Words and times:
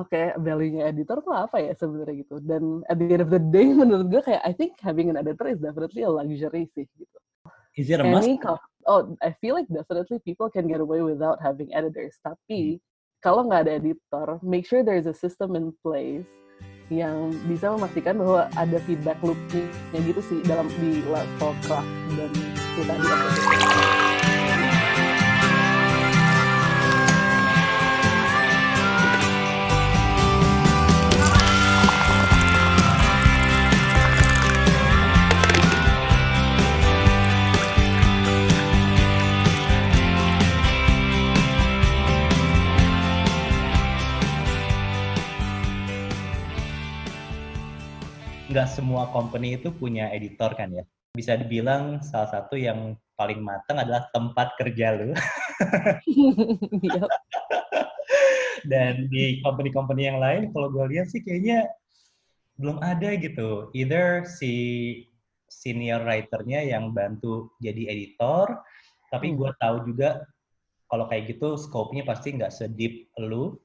oke 0.00 0.08
okay, 0.08 0.32
value-nya 0.40 0.88
editor 0.88 1.20
tuh 1.20 1.36
apa 1.36 1.60
ya 1.60 1.72
sebenarnya 1.76 2.24
gitu. 2.24 2.40
Dan 2.40 2.80
at 2.88 2.96
the 2.96 3.06
end 3.06 3.22
of 3.22 3.28
the 3.28 3.42
day 3.42 3.68
menurut 3.80 4.08
gue 4.08 4.22
kayak 4.24 4.40
I 4.42 4.56
think 4.56 4.80
having 4.80 5.12
an 5.12 5.20
editor 5.20 5.52
is 5.52 5.60
definitely 5.60 6.08
a 6.08 6.10
luxury 6.10 6.64
sih 6.72 6.88
gitu. 6.96 7.18
Is 7.76 7.92
it 7.92 8.00
a 8.00 8.06
must? 8.08 8.26
oh 8.88 9.12
I 9.20 9.36
feel 9.38 9.54
like 9.54 9.68
definitely 9.68 10.18
people 10.24 10.48
can 10.48 10.66
get 10.66 10.80
away 10.80 11.04
without 11.04 11.38
having 11.44 11.68
editors. 11.76 12.16
Tapi 12.24 12.80
hmm. 12.80 12.82
kalau 13.20 13.44
nggak 13.44 13.68
ada 13.68 13.72
editor 13.76 14.40
make 14.40 14.64
sure 14.64 14.80
there 14.80 14.98
is 14.98 15.06
a 15.06 15.14
system 15.14 15.52
in 15.52 15.76
place 15.84 16.26
yang 16.90 17.30
bisa 17.46 17.70
memastikan 17.70 18.18
bahwa 18.18 18.50
ada 18.58 18.82
feedback 18.82 19.22
loop-nya 19.22 19.98
gitu 20.02 20.20
sih 20.26 20.38
dalam 20.42 20.66
di 20.82 20.98
level 21.06 21.54
craft 21.62 21.86
dan 22.18 22.30
kita 22.74 22.94
di 22.98 23.89
nggak 48.50 48.66
semua 48.66 49.06
company 49.14 49.54
itu 49.54 49.70
punya 49.70 50.10
editor 50.10 50.50
kan 50.58 50.74
ya. 50.74 50.82
Bisa 51.14 51.38
dibilang 51.38 52.02
salah 52.02 52.30
satu 52.34 52.58
yang 52.58 52.98
paling 53.14 53.38
matang 53.38 53.78
adalah 53.78 54.10
tempat 54.10 54.58
kerja 54.58 54.98
lu. 54.98 55.14
Dan 58.70 59.08
di 59.08 59.40
company-company 59.40 60.02
yang 60.04 60.20
lain, 60.20 60.52
kalau 60.52 60.68
gue 60.68 60.84
lihat 60.92 61.08
sih 61.08 61.22
kayaknya 61.22 61.70
belum 62.60 62.82
ada 62.82 63.16
gitu. 63.16 63.70
Either 63.72 64.26
si 64.26 64.52
senior 65.48 66.04
writernya 66.04 66.62
yang 66.62 66.92
bantu 66.92 67.50
jadi 67.58 67.90
editor, 67.90 68.60
tapi 69.10 69.32
hmm. 69.32 69.36
gue 69.40 69.50
tahu 69.58 69.76
juga 69.88 70.22
kalau 70.90 71.06
kayak 71.06 71.38
gitu 71.38 71.54
scope-nya 71.54 72.02
pasti 72.04 72.34
nggak 72.34 72.52
sedip 72.52 73.08
lu. 73.22 73.56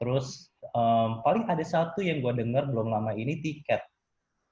Terus 0.00 0.48
um, 0.72 1.20
paling 1.22 1.44
ada 1.46 1.62
satu 1.62 2.00
yang 2.00 2.24
gue 2.24 2.32
dengar 2.40 2.68
belum 2.68 2.88
lama 2.88 3.12
ini 3.12 3.38
tiket 3.44 3.84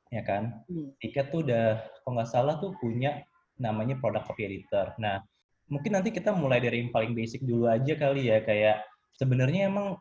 ya 0.08 0.22
kan? 0.24 0.64
Hmm. 0.68 0.92
Tiket 1.00 1.32
tuh 1.32 1.44
udah, 1.44 1.80
kalau 2.04 2.12
nggak 2.18 2.30
salah 2.30 2.54
tuh 2.60 2.72
punya 2.80 3.22
namanya 3.58 3.98
product 3.98 4.30
copy 4.30 4.46
editor. 4.46 4.94
Nah, 5.02 5.20
mungkin 5.68 5.98
nanti 5.98 6.14
kita 6.14 6.32
mulai 6.32 6.62
dari 6.62 6.80
yang 6.84 6.92
paling 6.94 7.12
basic 7.12 7.44
dulu 7.44 7.68
aja 7.68 7.92
kali 7.98 8.30
ya, 8.30 8.40
kayak 8.40 8.84
sebenarnya 9.18 9.68
emang 9.68 9.98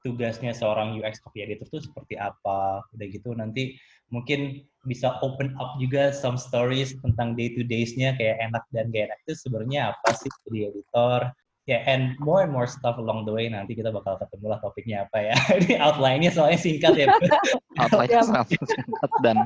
tugasnya 0.00 0.56
seorang 0.56 0.96
UX 0.96 1.20
copy 1.20 1.44
editor 1.44 1.68
tuh 1.68 1.82
seperti 1.84 2.16
apa, 2.16 2.80
udah 2.96 3.06
gitu 3.12 3.36
nanti 3.36 3.76
mungkin 4.08 4.64
bisa 4.88 5.20
open 5.20 5.52
up 5.60 5.76
juga 5.76 6.08
some 6.10 6.40
stories 6.40 6.96
tentang 7.04 7.36
day 7.36 7.52
to 7.52 7.62
days-nya 7.62 8.16
kayak 8.16 8.40
enak 8.40 8.64
dan 8.72 8.88
gak 8.90 9.12
enak 9.12 9.18
itu 9.28 9.34
sebenarnya 9.36 9.92
apa 9.92 10.10
sih 10.16 10.32
jadi 10.48 10.72
editor, 10.72 11.20
ya 11.68 11.76
yeah, 11.76 11.82
and 11.84 12.16
more 12.20 12.40
and 12.40 12.52
more 12.52 12.64
stuff 12.64 12.96
along 12.96 13.28
the 13.28 13.32
way 13.32 13.44
nanti 13.48 13.76
kita 13.76 13.92
bakal 13.92 14.16
ketemu 14.16 14.46
lah 14.56 14.58
topiknya 14.64 15.04
apa 15.04 15.18
ya. 15.32 15.34
Ini 15.60 15.74
outline-nya 15.76 16.30
soalnya 16.32 16.60
singkat 16.60 16.94
ya. 16.96 17.06
Outline-nya 17.82 18.24
sangat 18.28 18.56
singkat 18.56 19.10
dan 19.20 19.36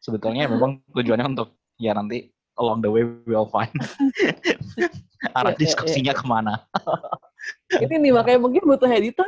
sebetulnya 0.00 0.48
memang 0.48 0.80
tujuannya 0.96 1.36
untuk 1.36 1.52
ya 1.76 1.92
nanti 1.92 2.32
along 2.56 2.80
the 2.80 2.90
way 2.90 3.04
we'll 3.26 3.50
find 3.50 3.74
arah 5.34 5.52
diskusinya 5.56 6.14
ke 6.14 6.24
mana. 6.24 6.64
Ini 7.76 7.92
nih 7.98 8.12
makanya 8.14 8.40
mungkin 8.40 8.62
butuh 8.64 8.88
editor. 8.88 9.26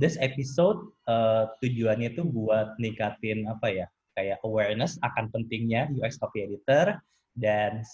This 0.00 0.16
episode 0.18 0.88
uh, 1.04 1.52
tujuannya 1.60 2.16
itu 2.16 2.24
buat 2.24 2.74
ningkatin 2.80 3.44
apa 3.44 3.68
ya 3.68 3.86
kayak 4.16 4.40
awareness 4.44 4.96
akan 5.04 5.28
pentingnya 5.32 5.88
UX 5.92 6.16
copy 6.16 6.48
editor 6.48 6.96
dan 7.36 7.84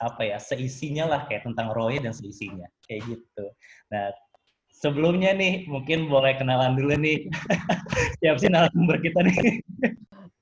apa 0.00 0.22
ya 0.24 0.40
seisinya 0.40 1.04
lah 1.04 1.20
kayak 1.28 1.44
tentang 1.44 1.76
Roy 1.76 2.00
dan 2.00 2.16
seisinya 2.16 2.64
kayak 2.88 3.04
gitu. 3.04 3.44
Nah 3.92 4.08
sebelumnya 4.72 5.36
nih 5.36 5.68
mungkin 5.68 6.08
boleh 6.08 6.40
kenalan 6.40 6.72
dulu 6.72 6.96
nih 6.96 7.28
siap 8.24 8.40
sih 8.40 8.48
narasumber 8.48 8.96
kita 9.04 9.20
nih. 9.20 9.60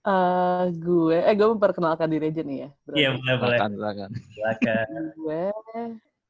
Uh, 0.09 0.73
gue, 0.79 1.21
eh 1.21 1.35
gue 1.37 1.49
memperkenalkan 1.53 2.09
diri 2.09 2.33
aja 2.33 2.41
nih 2.41 2.59
ya. 2.65 2.69
Iya 2.95 3.09
boleh 3.19 3.37
boleh. 3.37 3.59
Silakan. 3.61 4.11
Silakan. 4.33 4.87
gue 5.21 5.43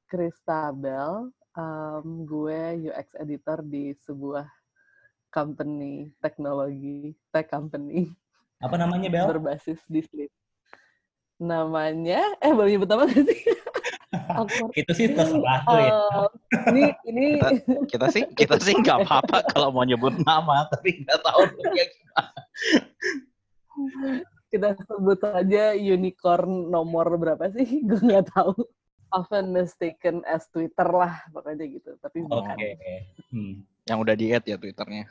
Kristabel, 0.09 1.31
um, 1.55 2.07
gue 2.25 2.91
UX 2.91 3.13
editor 3.21 3.61
di 3.63 3.93
sebuah 4.03 4.49
company 5.31 6.11
teknologi, 6.25 7.13
tech 7.31 7.53
company. 7.53 8.09
Apa 8.65 8.81
namanya 8.81 9.13
Bel? 9.13 9.31
Berbasis 9.37 9.79
di 9.87 10.01
Sleep 10.03 10.33
namanya 11.39 12.35
eh 12.43 12.51
boleh 12.51 12.75
nyebut 12.75 12.91
nama 12.91 13.07
gak 13.07 13.25
sih? 13.25 13.41
itu 14.75 14.93
sih 14.95 15.07
terserah 15.15 15.61
tuh 15.65 15.79
ya. 15.79 15.93
Uh, 15.93 16.29
ini 16.73 16.83
ini 17.07 17.27
kita, 17.39 17.51
kita 17.87 18.07
sih 18.11 18.25
kita 18.35 18.57
sih 18.59 18.75
nggak 18.75 19.07
apa-apa 19.07 19.47
kalau 19.55 19.71
mau 19.71 19.85
nyebut 19.87 20.17
nama 20.27 20.67
tapi 20.73 21.05
nggak 21.05 21.21
tahu 21.23 21.41
gimana. 21.63 22.25
Kita 24.49 24.73
sebut 24.81 25.21
aja 25.29 25.77
unicorn 25.77 26.73
nomor 26.73 27.07
berapa 27.21 27.53
sih? 27.53 27.69
Gue 27.89 28.01
nggak 28.01 28.33
tahu. 28.33 28.57
Often 29.09 29.57
mistaken 29.57 30.21
as 30.29 30.45
Twitter 30.53 30.85
lah 30.85 31.25
pokoknya 31.33 31.65
gitu. 31.65 31.97
Tapi 32.01 32.29
bukan. 32.29 32.45
Oke. 32.45 32.77
Okay. 32.77 32.99
Hmm. 33.33 33.65
Yang 33.89 33.99
udah 34.05 34.15
diet 34.17 34.45
ya 34.45 34.57
Twitternya. 34.61 35.05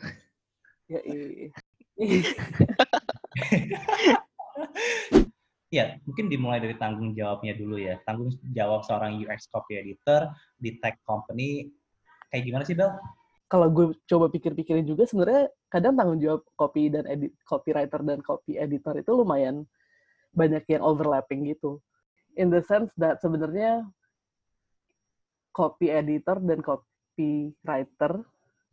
Ya 0.86 1.02
iya. 1.98 2.30
Ya, 5.68 6.00
mungkin 6.18 6.34
dimulai 6.34 6.58
dari 6.58 6.74
tanggung 6.82 7.14
jawabnya 7.14 7.54
dulu 7.54 7.78
ya. 7.78 8.02
Tanggung 8.02 8.34
jawab 8.58 8.82
seorang 8.90 9.22
UX 9.22 9.46
copy 9.54 9.78
editor 9.78 10.34
di 10.58 10.74
tech 10.82 10.98
company 11.06 11.70
kayak 12.34 12.42
gimana 12.42 12.66
sih, 12.66 12.74
Bel? 12.74 12.90
Kalau 13.46 13.70
gue 13.70 13.94
coba 14.10 14.26
pikir-pikirin 14.34 14.82
juga 14.82 15.06
sebenarnya 15.06 15.54
kadang 15.70 15.94
tanggung 15.94 16.18
jawab 16.18 16.42
copy 16.58 16.90
dan 16.90 17.06
edit 17.06 17.38
copywriter 17.46 18.02
dan 18.02 18.26
copy 18.26 18.58
editor 18.58 18.98
itu 18.98 19.14
lumayan 19.14 19.70
banyak 20.34 20.66
yang 20.66 20.82
overlapping 20.82 21.54
gitu. 21.54 21.78
In 22.34 22.50
the 22.50 22.66
sense 22.66 22.90
that 22.98 23.22
sebenarnya 23.22 23.86
copy 25.54 25.94
editor 25.94 26.42
dan 26.42 26.66
copywriter, 26.66 28.26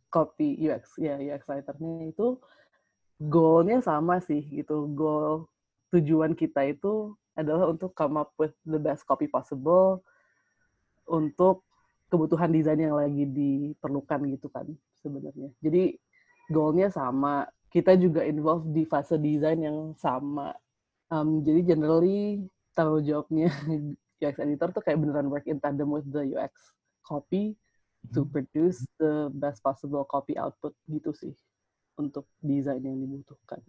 copy 0.09 0.65
UX 0.65 0.97
ya 0.97 1.21
UX 1.21 1.45
writernya 1.45 2.09
itu 2.09 2.41
goalnya 3.21 3.85
sama 3.85 4.17
sih 4.17 4.41
gitu. 4.49 4.89
Goal 4.97 5.45
tujuan 5.93 6.33
kita 6.33 6.65
itu 6.73 7.13
adalah 7.35 7.71
untuk 7.71 7.91
come 7.91 8.19
up 8.19 8.31
with 8.39 8.55
the 8.63 8.79
best 8.79 9.03
copy 9.03 9.27
possible 9.27 10.01
untuk 11.05 11.67
kebutuhan 12.09 12.49
desain 12.49 12.79
yang 12.79 12.95
lagi 12.95 13.27
diperlukan 13.27 14.23
gitu 14.31 14.47
kan 14.49 14.65
sebenarnya. 15.03 15.51
Jadi 15.59 15.99
goalnya 16.49 16.89
sama. 16.89 17.45
Kita 17.69 17.91
juga 17.99 18.23
involve 18.23 18.71
di 18.71 18.87
fase 18.87 19.19
desain 19.19 19.59
yang 19.59 19.91
sama. 19.99 20.55
Um, 21.11 21.43
jadi 21.43 21.75
generally 21.75 22.47
tanggung 22.71 23.03
jawabnya 23.03 23.51
UX 24.23 24.39
editor 24.39 24.71
tuh 24.71 24.81
kayak 24.83 25.03
beneran 25.03 25.27
work 25.27 25.43
in 25.45 25.59
tandem 25.59 25.91
with 25.91 26.07
the 26.07 26.23
UX 26.33 26.55
copy 27.03 27.59
to 28.15 28.23
hmm. 28.23 28.31
produce 28.31 28.87
the 28.95 29.27
best 29.35 29.59
possible 29.59 30.07
copy 30.07 30.39
output 30.39 30.71
gitu 30.87 31.11
sih 31.11 31.33
untuk 31.99 32.27
desain 32.39 32.79
yang 32.79 32.95
dibutuhkan. 32.95 33.59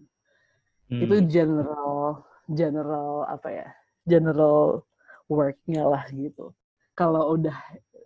Hmm. 0.87 1.03
Itu 1.03 1.17
general 1.27 2.23
general 2.51 3.27
apa 3.27 3.49
ya? 3.51 3.69
General 4.07 4.83
worknya 5.27 5.83
lah 5.87 6.07
gitu. 6.15 6.55
Kalau 6.95 7.35
udah 7.35 7.57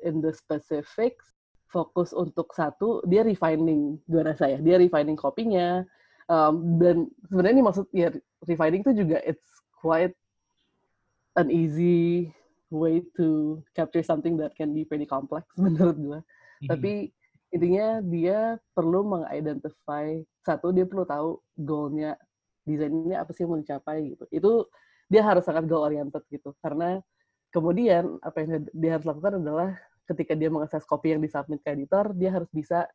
in 0.03 0.25
the 0.25 0.33
specifics, 0.33 1.37
fokus 1.71 2.11
untuk 2.11 2.51
satu, 2.57 3.05
dia 3.07 3.23
refining, 3.23 4.01
gue 4.09 4.23
rasa 4.25 4.51
ya. 4.51 4.59
Dia 4.59 4.81
refining 4.81 5.15
kopinya. 5.15 5.85
Um, 6.31 6.79
dan 6.79 7.11
sebenarnya 7.27 7.55
ini 7.59 7.65
maksud 7.67 7.87
ya 7.91 8.09
refining 8.47 8.87
itu 8.87 9.03
juga 9.03 9.19
it's 9.27 9.51
quite 9.75 10.15
an 11.35 11.51
easy 11.51 12.31
way 12.71 13.03
to 13.19 13.59
capture 13.75 14.03
something 14.03 14.39
that 14.39 14.55
can 14.55 14.71
be 14.71 14.87
pretty 14.87 15.07
complex 15.07 15.47
menurut 15.61 15.99
gue. 15.99 16.21
Mm-hmm. 16.21 16.69
Tapi 16.71 16.93
intinya 17.51 17.99
dia 18.07 18.57
perlu 18.73 19.03
mengidentify 19.03 20.23
satu 20.47 20.71
dia 20.71 20.87
perlu 20.87 21.03
tahu 21.03 21.43
goalnya 21.59 22.15
desain 22.65 22.93
ini 22.93 23.15
apa 23.17 23.31
sih 23.33 23.45
yang 23.45 23.57
mau 23.57 23.61
dicapai 23.61 24.17
gitu. 24.17 24.25
Itu 24.31 24.53
dia 25.11 25.27
harus 25.27 25.43
sangat 25.43 25.67
goal 25.67 25.87
oriented 25.87 26.23
gitu. 26.31 26.55
Karena 26.63 27.01
kemudian 27.51 28.19
apa 28.23 28.47
yang 28.47 28.67
dia 28.71 28.91
harus 28.97 29.07
lakukan 29.07 29.43
adalah 29.43 29.75
ketika 30.07 30.35
dia 30.35 30.51
mengakses 30.51 30.83
copy 30.87 31.15
yang 31.15 31.23
disubmit 31.23 31.63
ke 31.63 31.71
editor 31.71 32.11
dia 32.19 32.35
harus 32.35 32.51
bisa 32.51 32.87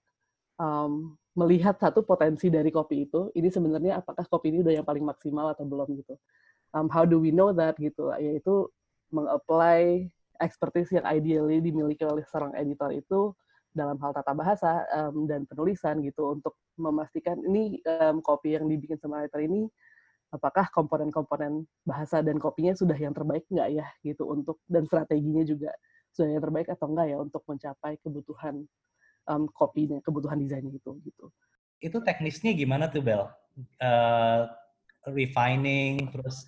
um, 0.60 1.16
melihat 1.36 1.76
satu 1.80 2.04
potensi 2.04 2.48
dari 2.52 2.72
copy 2.72 3.08
itu 3.08 3.32
ini 3.36 3.48
sebenarnya 3.52 4.00
apakah 4.04 4.24
copy 4.28 4.52
ini 4.52 4.64
udah 4.64 4.74
yang 4.80 4.88
paling 4.88 5.04
maksimal 5.04 5.52
atau 5.52 5.68
belum 5.68 5.88
gitu. 6.00 6.16
Um, 6.76 6.92
how 6.92 7.08
do 7.08 7.20
we 7.20 7.32
know 7.32 7.56
that 7.56 7.76
gitu. 7.80 8.12
Yaitu 8.16 8.68
mengapply 9.12 10.12
expertise 10.44 10.92
yang 10.92 11.08
ideally 11.08 11.64
dimiliki 11.64 12.04
oleh 12.04 12.24
seorang 12.28 12.52
editor 12.60 12.92
itu 12.92 13.32
dalam 13.76 14.00
hal 14.00 14.16
tata 14.16 14.32
bahasa 14.32 14.88
um, 14.96 15.28
dan 15.28 15.44
penulisan 15.44 16.00
gitu 16.00 16.32
untuk 16.32 16.56
memastikan 16.80 17.36
ini 17.44 17.84
um, 18.00 18.24
kopi 18.24 18.56
yang 18.56 18.72
dibikin 18.72 18.96
sama 18.96 19.20
writer 19.20 19.44
ini 19.44 19.68
apakah 20.32 20.72
komponen-komponen 20.72 21.68
bahasa 21.84 22.24
dan 22.24 22.40
kopinya 22.40 22.72
sudah 22.72 22.96
yang 22.96 23.12
terbaik 23.12 23.44
nggak 23.52 23.70
ya 23.76 23.88
gitu 24.02 24.32
untuk 24.32 24.64
dan 24.66 24.88
strateginya 24.88 25.44
juga 25.44 25.76
sudah 26.16 26.32
yang 26.32 26.44
terbaik 26.44 26.72
atau 26.72 26.88
enggak 26.88 27.08
ya 27.12 27.18
untuk 27.20 27.44
mencapai 27.44 28.00
kebutuhan 28.00 28.64
um, 29.28 29.44
kopinya 29.52 30.00
kebutuhan 30.00 30.40
desainnya 30.40 30.72
itu 30.72 30.92
gitu. 31.04 31.26
Itu 31.84 32.00
teknisnya 32.00 32.56
gimana 32.56 32.88
tuh 32.88 33.04
Bel? 33.04 33.28
Uh, 33.80 34.48
refining 35.12 36.12
terus 36.16 36.48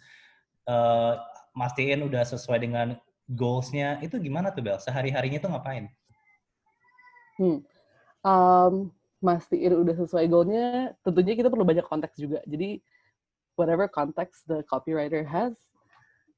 uh, 0.67 1.19
mastiin 1.51 2.07
udah 2.07 2.23
sesuai 2.23 2.63
dengan 2.63 2.95
goalsnya 3.27 3.99
itu 3.99 4.15
gimana 4.23 4.55
tuh 4.55 4.63
Bel? 4.63 4.79
Sehari 4.79 5.11
harinya 5.11 5.43
tuh 5.43 5.51
ngapain 5.51 5.91
Hmm. 7.37 7.61
Um, 8.25 8.73
mastiin 9.21 9.73
udah 9.73 9.95
sesuai 9.97 10.25
goalnya, 10.29 10.93
tentunya 11.01 11.33
kita 11.33 11.49
perlu 11.49 11.65
banyak 11.65 11.85
konteks 11.85 12.17
juga. 12.21 12.41
Jadi 12.45 12.81
whatever 13.57 13.89
context 13.89 14.45
the 14.45 14.61
copywriter 14.69 15.25
has, 15.25 15.57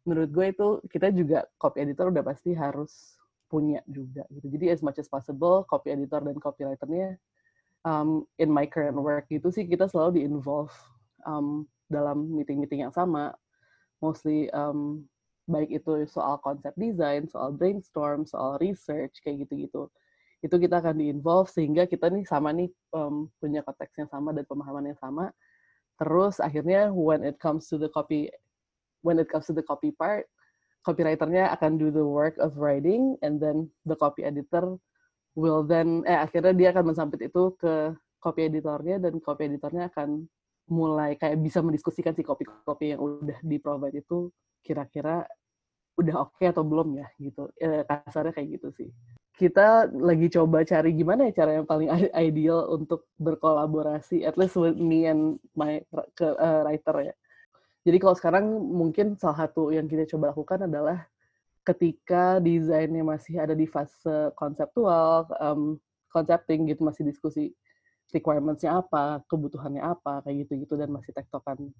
menurut 0.07 0.31
gue 0.31 0.45
itu 0.55 0.67
kita 0.87 1.11
juga 1.11 1.43
copy 1.59 1.83
editor 1.83 2.07
udah 2.11 2.23
pasti 2.23 2.55
harus 2.55 3.19
punya 3.51 3.83
juga 3.89 4.23
gitu. 4.31 4.47
Jadi 4.47 4.65
as 4.71 4.79
much 4.79 5.01
as 5.01 5.09
possible 5.11 5.65
copy 5.67 5.91
editor 5.91 6.23
dan 6.23 6.37
copywriternya 6.39 7.19
um, 7.83 8.23
in 8.39 8.47
my 8.47 8.63
current 8.63 8.95
work 8.95 9.27
itu 9.27 9.49
sih 9.51 9.67
kita 9.67 9.91
selalu 9.91 10.19
di 10.19 10.21
involve 10.23 10.71
um, 11.27 11.67
dalam 11.89 12.29
meeting-meeting 12.31 12.85
yang 12.87 12.93
sama, 12.93 13.33
mostly 13.99 14.47
um, 14.53 15.03
baik 15.49 15.81
itu 15.81 16.05
soal 16.05 16.37
konsep 16.39 16.71
desain, 16.77 17.25
soal 17.25 17.49
brainstorm, 17.51 18.23
soal 18.23 18.61
research 18.61 19.19
kayak 19.25 19.49
gitu-gitu 19.49 19.89
itu 20.39 20.55
kita 20.55 20.79
akan 20.79 20.95
di-involve 20.95 21.51
sehingga 21.51 21.83
kita 21.83 22.07
nih 22.07 22.23
sama 22.23 22.55
nih 22.55 22.71
um, 22.95 23.27
punya 23.43 23.59
konteks 23.59 23.91
yang 23.99 24.07
sama 24.07 24.31
dan 24.31 24.47
pemahaman 24.47 24.87
yang 24.87 24.99
sama. 24.99 25.35
Terus 25.99 26.39
akhirnya 26.39 26.95
when 26.95 27.27
it 27.27 27.35
comes 27.43 27.67
to 27.67 27.75
the 27.75 27.91
copy 27.91 28.31
when 29.03 29.19
it 29.19 29.27
comes 29.27 29.51
to 29.51 29.53
the 29.55 29.63
copy 29.63 29.91
part, 29.91 30.23
copywriternya 30.87 31.51
akan 31.59 31.75
do 31.75 31.91
the 31.91 32.03
work 32.03 32.39
of 32.39 32.55
writing 32.55 33.19
and 33.19 33.43
then 33.43 33.67
the 33.83 33.95
copy 33.99 34.23
editor 34.23 34.79
will 35.35 35.63
then 35.63 36.07
eh 36.07 36.15
akhirnya 36.15 36.55
dia 36.55 36.69
akan 36.71 36.95
mensampit 36.95 37.19
itu 37.27 37.51
ke 37.59 37.91
copy 38.23 38.47
editornya 38.47 38.95
dan 38.99 39.19
copy 39.19 39.51
editornya 39.51 39.91
akan 39.91 40.23
mulai 40.71 41.19
kayak 41.19 41.41
bisa 41.41 41.59
mendiskusikan 41.65 42.13
si 42.13 42.21
copy-copy 42.21 42.93
yang 42.93 43.01
udah 43.01 43.41
di-provide 43.41 44.05
itu 44.05 44.29
kira-kira 44.61 45.25
udah 45.97 46.15
oke 46.29 46.37
okay 46.37 46.53
atau 46.53 46.61
belum 46.63 46.95
ya 46.95 47.07
gitu. 47.19 47.49
Eh, 47.59 47.83
kasarnya 47.83 48.31
kayak 48.31 48.47
gitu 48.55 48.69
sih 48.77 48.89
kita 49.39 49.87
lagi 49.95 50.27
coba 50.27 50.67
cari 50.67 50.91
gimana 50.91 51.31
ya 51.31 51.43
cara 51.43 51.55
yang 51.55 51.63
paling 51.63 51.87
ideal 52.11 52.75
untuk 52.75 53.07
berkolaborasi 53.15 54.27
at 54.27 54.35
least 54.35 54.59
with 54.59 54.75
me 54.75 55.07
and 55.07 55.39
my 55.55 55.79
uh, 56.19 56.67
writer 56.67 57.11
ya. 57.11 57.15
Jadi 57.87 57.97
kalau 58.03 58.15
sekarang 58.19 58.45
mungkin 58.59 59.15
salah 59.15 59.47
satu 59.47 59.71
yang 59.71 59.87
kita 59.87 60.03
coba 60.11 60.35
lakukan 60.35 60.67
adalah 60.67 61.07
ketika 61.63 62.43
desainnya 62.43 62.99
masih 63.07 63.39
ada 63.39 63.55
di 63.55 63.63
fase 63.63 64.35
konseptual, 64.35 65.31
um, 65.39 65.79
concepting 66.11 66.67
gitu 66.67 66.83
masih 66.83 67.07
diskusi 67.07 67.55
requirements-nya 68.11 68.83
apa, 68.83 69.23
kebutuhannya 69.31 69.79
apa, 69.79 70.19
kayak 70.27 70.43
gitu-gitu 70.43 70.75
dan 70.75 70.91
masih 70.91 71.15
tektokan 71.15 71.71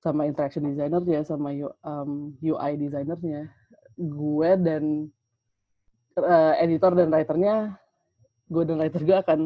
sama 0.00 0.24
interaction 0.24 0.64
designer-nya, 0.64 1.20
sama 1.28 1.52
um, 1.84 2.32
UI 2.40 2.80
designer-nya. 2.80 3.52
Gue 4.00 4.56
dan 4.56 5.12
uh, 6.24 6.54
editor 6.60 6.92
dan 6.94 7.08
writernya 7.12 7.76
gue 8.50 8.62
dan 8.66 8.76
writer 8.82 9.02
gue 9.06 9.16
akan 9.16 9.40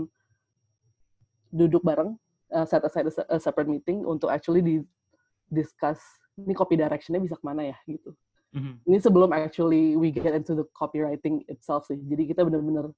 duduk 1.52 1.84
bareng 1.84 2.16
uh, 2.50 2.66
set 2.66 2.82
aside 2.82 3.06
a 3.08 3.38
separate 3.38 3.68
meeting 3.68 4.02
untuk 4.02 4.32
actually 4.32 4.64
di 4.64 4.74
discuss 5.52 6.00
ini 6.40 6.56
copy 6.56 6.74
directionnya 6.74 7.22
bisa 7.22 7.38
ke 7.38 7.44
mana 7.46 7.70
ya 7.70 7.76
gitu. 7.86 8.10
Mm-hmm. 8.54 8.74
Ini 8.86 8.98
sebelum 9.02 9.30
actually 9.34 9.94
we 9.94 10.10
get 10.10 10.34
into 10.34 10.54
the 10.54 10.66
copywriting 10.74 11.42
itself 11.50 11.86
sih. 11.90 11.98
Jadi 11.98 12.34
kita 12.34 12.46
benar-benar 12.46 12.90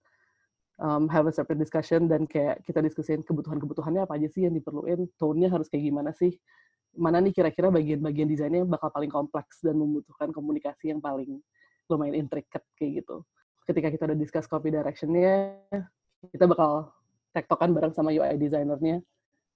um, 0.81 1.09
have 1.09 1.29
a 1.29 1.33
separate 1.33 1.61
discussion 1.61 2.09
dan 2.09 2.25
kayak 2.29 2.65
kita 2.65 2.81
diskusin 2.81 3.25
kebutuhan-kebutuhannya 3.25 4.05
apa 4.05 4.17
aja 4.21 4.29
sih 4.29 4.45
yang 4.45 4.57
diperluin, 4.57 5.09
tone-nya 5.17 5.49
harus 5.53 5.69
kayak 5.73 5.89
gimana 5.89 6.13
sih, 6.13 6.37
mana 6.97 7.21
nih 7.21 7.33
kira-kira 7.33 7.69
bagian-bagian 7.69 8.29
desainnya 8.29 8.65
bakal 8.65 8.89
paling 8.89 9.13
kompleks 9.13 9.61
dan 9.61 9.77
membutuhkan 9.77 10.33
komunikasi 10.33 10.93
yang 10.93 11.01
paling 11.01 11.41
lumayan 11.89 12.27
intricate 12.27 12.65
kayak 12.75 13.05
gitu 13.05 13.23
ketika 13.67 13.89
kita 13.91 14.03
udah 14.09 14.19
discuss 14.19 14.47
copy 14.47 14.71
directionnya 14.71 15.59
kita 16.31 16.47
bakal 16.47 16.91
tektokan 17.35 17.75
bareng 17.75 17.93
sama 17.93 18.15
UI 18.15 18.39
designernya 18.39 19.03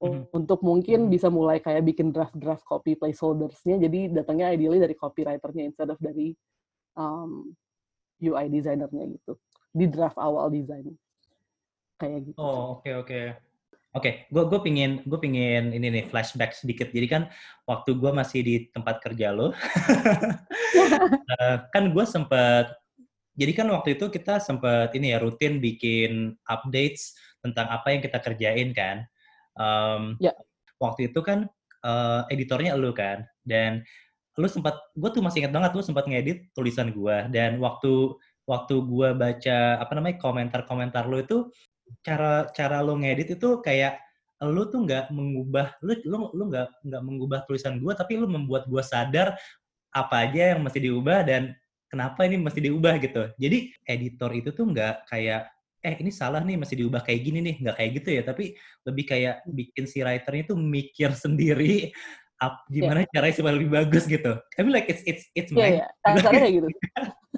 mm-hmm. 0.03 0.35
untuk 0.35 0.61
mungkin 0.61 1.07
mm-hmm. 1.07 1.15
bisa 1.15 1.33
mulai 1.33 1.63
kayak 1.63 1.87
bikin 1.87 2.13
draft-draft 2.13 2.67
copy 2.67 2.99
placeholdersnya 2.99 3.81
jadi 3.81 4.21
datangnya 4.21 4.53
ideally 4.53 4.83
dari 4.83 4.95
copywriternya 4.99 5.71
instead 5.71 5.89
of 5.89 5.99
dari 6.03 6.35
um, 6.99 7.55
UI 8.21 8.53
designernya 8.53 9.17
gitu 9.17 9.39
di 9.71 9.87
draft 9.87 10.19
awal 10.19 10.51
design 10.51 10.93
kayak 11.97 12.33
gitu. 12.33 12.39
Oh 12.41 12.81
oke 12.81 12.85
okay, 12.85 12.95
oke. 12.99 13.09
Okay. 13.09 13.27
Oke, 13.91 14.07
okay, 14.07 14.31
gue 14.31 14.47
gue 14.47 14.61
pingin 14.63 15.03
gue 15.03 15.19
pingin 15.19 15.75
ini 15.75 15.91
nih 15.91 16.07
flashback 16.07 16.55
sedikit. 16.55 16.95
Jadi 16.95 17.11
kan 17.11 17.27
waktu 17.67 17.99
gue 17.99 18.15
masih 18.15 18.41
di 18.47 18.55
tempat 18.71 19.03
kerja 19.03 19.35
lo, 19.35 19.51
uh, 19.51 19.55
kan 21.75 21.91
gue 21.91 22.05
sempet 22.07 22.71
jadi 23.41 23.53
kan 23.57 23.73
waktu 23.73 23.97
itu 23.97 24.13
kita 24.13 24.37
sempat 24.37 24.93
ini 24.93 25.17
ya 25.17 25.19
rutin 25.19 25.65
bikin 25.65 26.37
updates 26.45 27.17
tentang 27.41 27.73
apa 27.73 27.89
yang 27.89 28.05
kita 28.05 28.21
kerjain 28.21 28.77
kan. 28.77 29.09
Um, 29.57 30.21
ya. 30.21 30.37
Waktu 30.77 31.09
itu 31.09 31.25
kan 31.25 31.49
uh, 31.81 32.29
editornya 32.29 32.77
lu 32.77 32.93
kan, 32.93 33.25
dan 33.49 33.81
lu 34.37 34.45
sempat, 34.45 34.77
gue 34.93 35.09
tuh 35.09 35.25
masih 35.25 35.45
ingat 35.45 35.53
banget 35.57 35.71
lu 35.73 35.81
sempat 35.81 36.05
ngedit 36.05 36.53
tulisan 36.53 36.93
gue, 36.93 37.17
dan 37.33 37.57
waktu 37.61 38.13
waktu 38.45 38.75
gue 38.85 39.09
baca 39.17 39.59
apa 39.81 39.93
namanya 39.97 40.17
komentar-komentar 40.21 41.09
lu 41.09 41.25
itu 41.25 41.49
cara 42.05 42.49
cara 42.53 42.85
lu 42.85 43.01
ngedit 43.01 43.41
itu 43.41 43.61
kayak 43.65 44.01
lu 44.41 44.65
tuh 44.73 44.89
nggak 44.89 45.13
mengubah 45.13 45.77
lu 45.85 45.93
lu 46.09 46.33
lu 46.33 46.49
nggak 46.49 46.69
nggak 46.83 47.03
mengubah 47.05 47.41
tulisan 47.45 47.77
gue 47.77 47.93
tapi 47.93 48.17
lu 48.17 48.25
membuat 48.25 48.65
gue 48.67 48.81
sadar 48.81 49.37
apa 49.93 50.27
aja 50.27 50.57
yang 50.57 50.65
mesti 50.65 50.81
diubah 50.81 51.29
dan 51.29 51.55
kenapa 51.91 52.23
ini 52.25 52.39
mesti 52.39 52.61
diubah 52.63 52.95
gitu. 53.03 53.35
Jadi 53.35 53.75
editor 53.83 54.31
itu 54.33 54.55
tuh 54.55 54.65
nggak 54.71 55.11
kayak 55.11 55.51
eh 55.81 55.97
ini 55.97 56.13
salah 56.13 56.45
nih 56.45 56.61
mesti 56.61 56.77
diubah 56.77 57.03
kayak 57.03 57.21
gini 57.25 57.41
nih 57.41 57.55
nggak 57.65 57.77
kayak 57.81 57.91
gitu 57.97 58.09
ya 58.13 58.21
tapi 58.21 58.53
lebih 58.85 59.05
kayak 59.09 59.41
bikin 59.49 59.89
si 59.89 60.05
writernya 60.05 60.53
tuh 60.53 60.61
mikir 60.61 61.09
sendiri 61.17 61.89
up, 62.41 62.65
gimana 62.69 63.05
yeah. 63.05 63.13
caranya 63.13 63.35
supaya 63.37 63.55
lebih 63.57 63.71
bagus 63.73 64.05
gitu. 64.09 64.33
I 64.57 64.61
mean 64.61 64.73
like 64.73 64.89
it's 64.89 65.05
it's 65.05 65.25
it's 65.37 65.51
yeah, 65.53 65.85
yeah. 65.85 65.89
Kasarnya 66.05 66.41
kayak 66.41 66.55
gitu. 66.57 66.69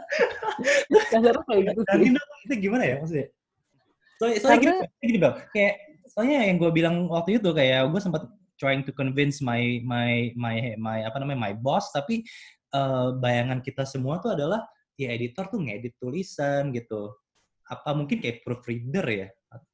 Kasarnya 1.14 1.44
kayak 1.46 1.62
gitu. 1.70 1.80
Sih. 1.82 2.10
itu 2.42 2.54
gimana 2.70 2.82
ya 2.86 2.94
maksudnya? 3.02 3.26
So, 4.18 4.24
soalnya 4.38 4.58
Karena... 4.62 4.74
gini, 4.86 5.06
gini 5.10 5.18
bang, 5.18 5.34
kayak 5.50 5.74
soalnya 6.06 6.38
yang 6.46 6.56
gue 6.62 6.70
bilang 6.70 6.96
waktu 7.10 7.42
itu 7.42 7.50
kayak 7.50 7.90
gue 7.90 8.00
sempat 8.02 8.22
trying 8.62 8.86
to 8.86 8.94
convince 8.94 9.42
my 9.42 9.82
my 9.82 10.30
my 10.38 10.78
my 10.78 10.98
apa 11.02 11.18
namanya 11.18 11.50
my 11.50 11.52
boss 11.58 11.90
tapi 11.90 12.22
uh, 12.72 13.14
bayangan 13.16 13.60
kita 13.60 13.84
semua 13.86 14.18
tuh 14.18 14.34
adalah 14.34 14.64
ya 14.96 15.12
editor 15.12 15.48
tuh 15.48 15.60
ngedit 15.60 15.96
tulisan 16.00 16.72
gitu. 16.72 17.12
Apa 17.68 17.96
mungkin 17.96 18.20
kayak 18.20 18.44
proofreader 18.44 19.06
ya? 19.06 19.28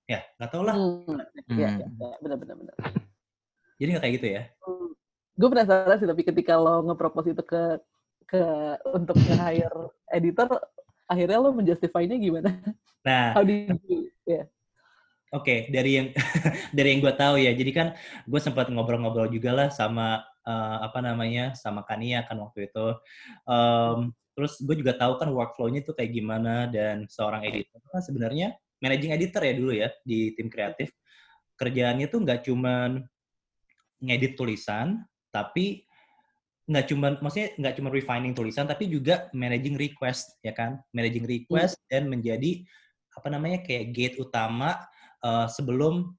Ya, 0.08 0.20
nggak 0.38 0.50
tau 0.50 0.62
lah. 0.66 0.74
Hmm. 0.74 1.20
Ya, 1.52 1.78
ya, 1.78 2.16
benar-benar. 2.22 2.56
benar. 2.58 2.74
Jadi 3.78 3.88
nggak 3.94 4.02
kayak 4.02 4.14
gitu 4.20 4.28
ya? 4.28 4.42
Hmm. 4.66 4.90
Gue 5.38 5.48
penasaran 5.54 5.96
sih, 6.02 6.08
tapi 6.10 6.22
ketika 6.26 6.58
lo 6.58 6.82
ngepropose 6.82 7.30
itu 7.30 7.44
ke 7.46 7.78
ke 8.28 8.42
untuk 8.92 9.16
nge-hire 9.16 9.94
editor, 10.10 10.50
akhirnya 11.06 11.38
lo 11.38 11.54
menjustify-nya 11.54 12.18
gimana? 12.18 12.50
Nah, 13.06 13.32
how 13.32 13.46
do 13.46 13.54
you 13.54 14.10
yeah. 14.26 14.44
Oke, 15.28 15.44
okay, 15.44 15.58
dari 15.68 16.00
yang 16.00 16.08
dari 16.76 16.88
yang 16.96 17.00
gue 17.04 17.14
tahu 17.14 17.36
ya, 17.36 17.52
jadi 17.52 17.70
kan 17.72 17.88
gue 18.24 18.40
sempat 18.40 18.72
ngobrol-ngobrol 18.72 19.28
juga 19.28 19.52
lah 19.52 19.68
sama 19.68 20.24
uh, 20.48 20.76
apa 20.80 21.04
namanya 21.04 21.52
sama 21.52 21.84
Kania 21.84 22.24
kan 22.24 22.40
waktu 22.40 22.72
itu. 22.72 22.96
Um, 23.44 24.16
terus 24.32 24.56
gue 24.64 24.80
juga 24.80 24.96
tahu 24.96 25.20
kan 25.20 25.28
workflow-nya 25.28 25.84
itu 25.84 25.92
kayak 25.92 26.14
gimana 26.14 26.70
dan 26.72 27.04
seorang 27.10 27.44
editor 27.44 27.82
kan 27.90 28.00
sebenarnya 28.00 28.54
managing 28.80 29.12
editor 29.12 29.42
ya 29.44 29.52
dulu 29.52 29.72
ya 29.76 29.92
di 30.00 30.32
tim 30.32 30.48
kreatif. 30.48 30.88
Kerjaannya 31.60 32.06
tuh 32.08 32.24
nggak 32.24 32.48
cuman 32.48 33.02
ngedit 33.98 34.38
tulisan, 34.38 35.04
tapi 35.34 35.84
nggak 36.68 36.86
cuma 36.88 37.16
maksudnya 37.20 37.50
nggak 37.56 37.74
cuma 37.80 37.88
refining 37.88 38.36
tulisan 38.36 38.68
tapi 38.68 38.92
juga 38.92 39.32
managing 39.32 39.80
request 39.80 40.36
ya 40.44 40.52
kan 40.52 40.76
managing 40.92 41.24
request 41.24 41.80
hmm. 41.80 41.88
dan 41.88 42.02
menjadi 42.12 42.60
apa 43.16 43.28
namanya 43.32 43.64
kayak 43.64 43.96
gate 43.96 44.16
utama 44.20 44.76
uh, 45.24 45.48
sebelum 45.48 46.12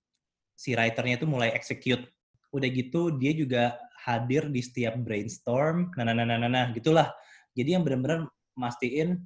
si 0.60 0.76
writernya 0.76 1.16
itu 1.16 1.28
mulai 1.30 1.56
execute. 1.56 2.04
Udah 2.52 2.68
gitu 2.68 3.16
dia 3.16 3.32
juga 3.32 3.80
hadir 4.06 4.48
di 4.48 4.62
setiap 4.64 4.96
brainstorm, 5.00 5.92
nah 5.96 6.04
nah 6.08 6.16
nah 6.16 6.26
nah 6.26 6.38
nah, 6.40 6.52
nah 6.52 6.66
gitulah. 6.72 7.12
Jadi 7.54 7.76
yang 7.76 7.84
benar-benar 7.84 8.30
mastiin 8.56 9.20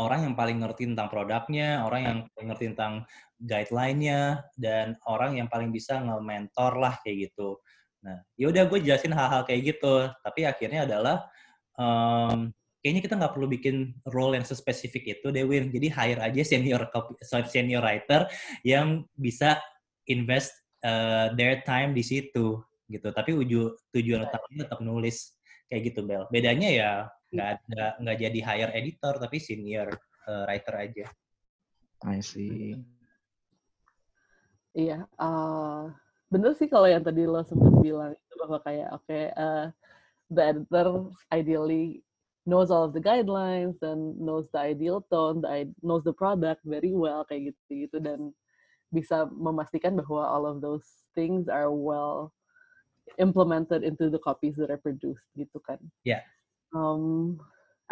orang 0.00 0.24
yang 0.28 0.34
paling 0.36 0.60
ngerti 0.60 0.88
tentang 0.88 1.08
produknya, 1.12 1.84
orang 1.84 2.00
yang 2.04 2.18
paling 2.32 2.48
ngerti 2.52 2.64
tentang 2.72 3.04
guideline-nya, 3.40 4.40
dan 4.56 4.96
orang 5.04 5.36
yang 5.36 5.48
paling 5.52 5.68
bisa 5.68 6.00
nge-mentor 6.00 6.80
lah 6.80 6.96
kayak 7.04 7.28
gitu. 7.28 7.60
Nah, 8.02 8.18
ya 8.34 8.48
udah 8.48 8.64
gue 8.66 8.78
jelasin 8.82 9.12
hal-hal 9.12 9.44
kayak 9.44 9.76
gitu. 9.76 10.08
Tapi 10.24 10.40
akhirnya 10.48 10.88
adalah 10.88 11.16
um, 11.76 12.50
kayaknya 12.80 13.02
kita 13.04 13.14
nggak 13.20 13.32
perlu 13.36 13.48
bikin 13.52 13.76
role 14.08 14.34
yang 14.34 14.46
sespesifik 14.48 15.20
itu, 15.20 15.28
Dewin. 15.28 15.68
Jadi 15.68 15.92
hire 15.92 16.20
aja 16.24 16.42
senior 16.42 16.88
senior 17.46 17.84
writer 17.84 18.26
yang 18.64 19.04
bisa 19.14 19.60
invest 20.08 20.56
uh, 20.82 21.30
their 21.36 21.62
time 21.62 21.94
di 21.94 22.02
situ 22.02 22.58
gitu. 22.90 23.08
Tapi 23.10 23.30
uju, 23.36 23.76
tujuan 23.94 24.26
utamanya 24.26 24.66
tetap 24.66 24.80
nulis 24.80 25.36
kayak 25.70 25.82
gitu, 25.92 26.00
Bel. 26.06 26.26
Bedanya 26.30 26.68
ya 26.70 26.90
nggak 27.32 27.48
ada 27.48 27.84
nggak 27.96 28.18
jadi 28.20 28.38
hire 28.44 28.72
editor 28.76 29.16
tapi 29.16 29.40
senior 29.40 29.88
uh, 30.28 30.44
writer 30.44 30.74
aja. 30.76 31.06
I 32.02 32.20
see. 32.20 32.76
Iya, 34.72 35.04
uh, 35.20 35.92
bener 36.32 36.56
sih 36.56 36.66
kalau 36.66 36.88
yang 36.88 37.04
tadi 37.04 37.28
lo 37.28 37.44
sempat 37.44 37.72
bilang 37.84 38.16
itu 38.16 38.34
bahwa 38.40 38.58
kayak 38.64 38.88
oke 38.96 39.04
okay, 39.04 39.28
uh, 39.36 39.68
the 40.32 40.42
editor 40.42 41.12
ideally 41.28 42.00
knows 42.48 42.72
all 42.72 42.88
of 42.88 42.96
the 42.96 43.04
guidelines 43.04 43.78
and 43.84 44.16
knows 44.16 44.48
the 44.50 44.58
ideal 44.58 45.04
tone, 45.12 45.44
the 45.44 45.68
knows 45.84 46.02
the 46.02 46.16
product 46.16 46.64
very 46.64 46.90
well 46.90 47.22
kayak 47.28 47.52
gitu 47.52 47.86
gitu 47.86 47.96
dan 48.00 48.32
bisa 48.92 49.28
memastikan 49.30 49.96
bahwa 49.96 50.24
all 50.24 50.44
of 50.44 50.60
those 50.60 50.84
things 51.16 51.46
are 51.48 51.72
well 51.72 52.32
implemented 53.18 53.82
into 53.82 54.08
the 54.08 54.20
copies 54.20 54.56
that 54.56 54.70
are 54.70 54.80
produced 54.80 55.24
gitu 55.36 55.58
kan. 55.64 55.80
Ya. 56.06 56.20
Yeah. 56.20 56.22
Um, 56.72 57.36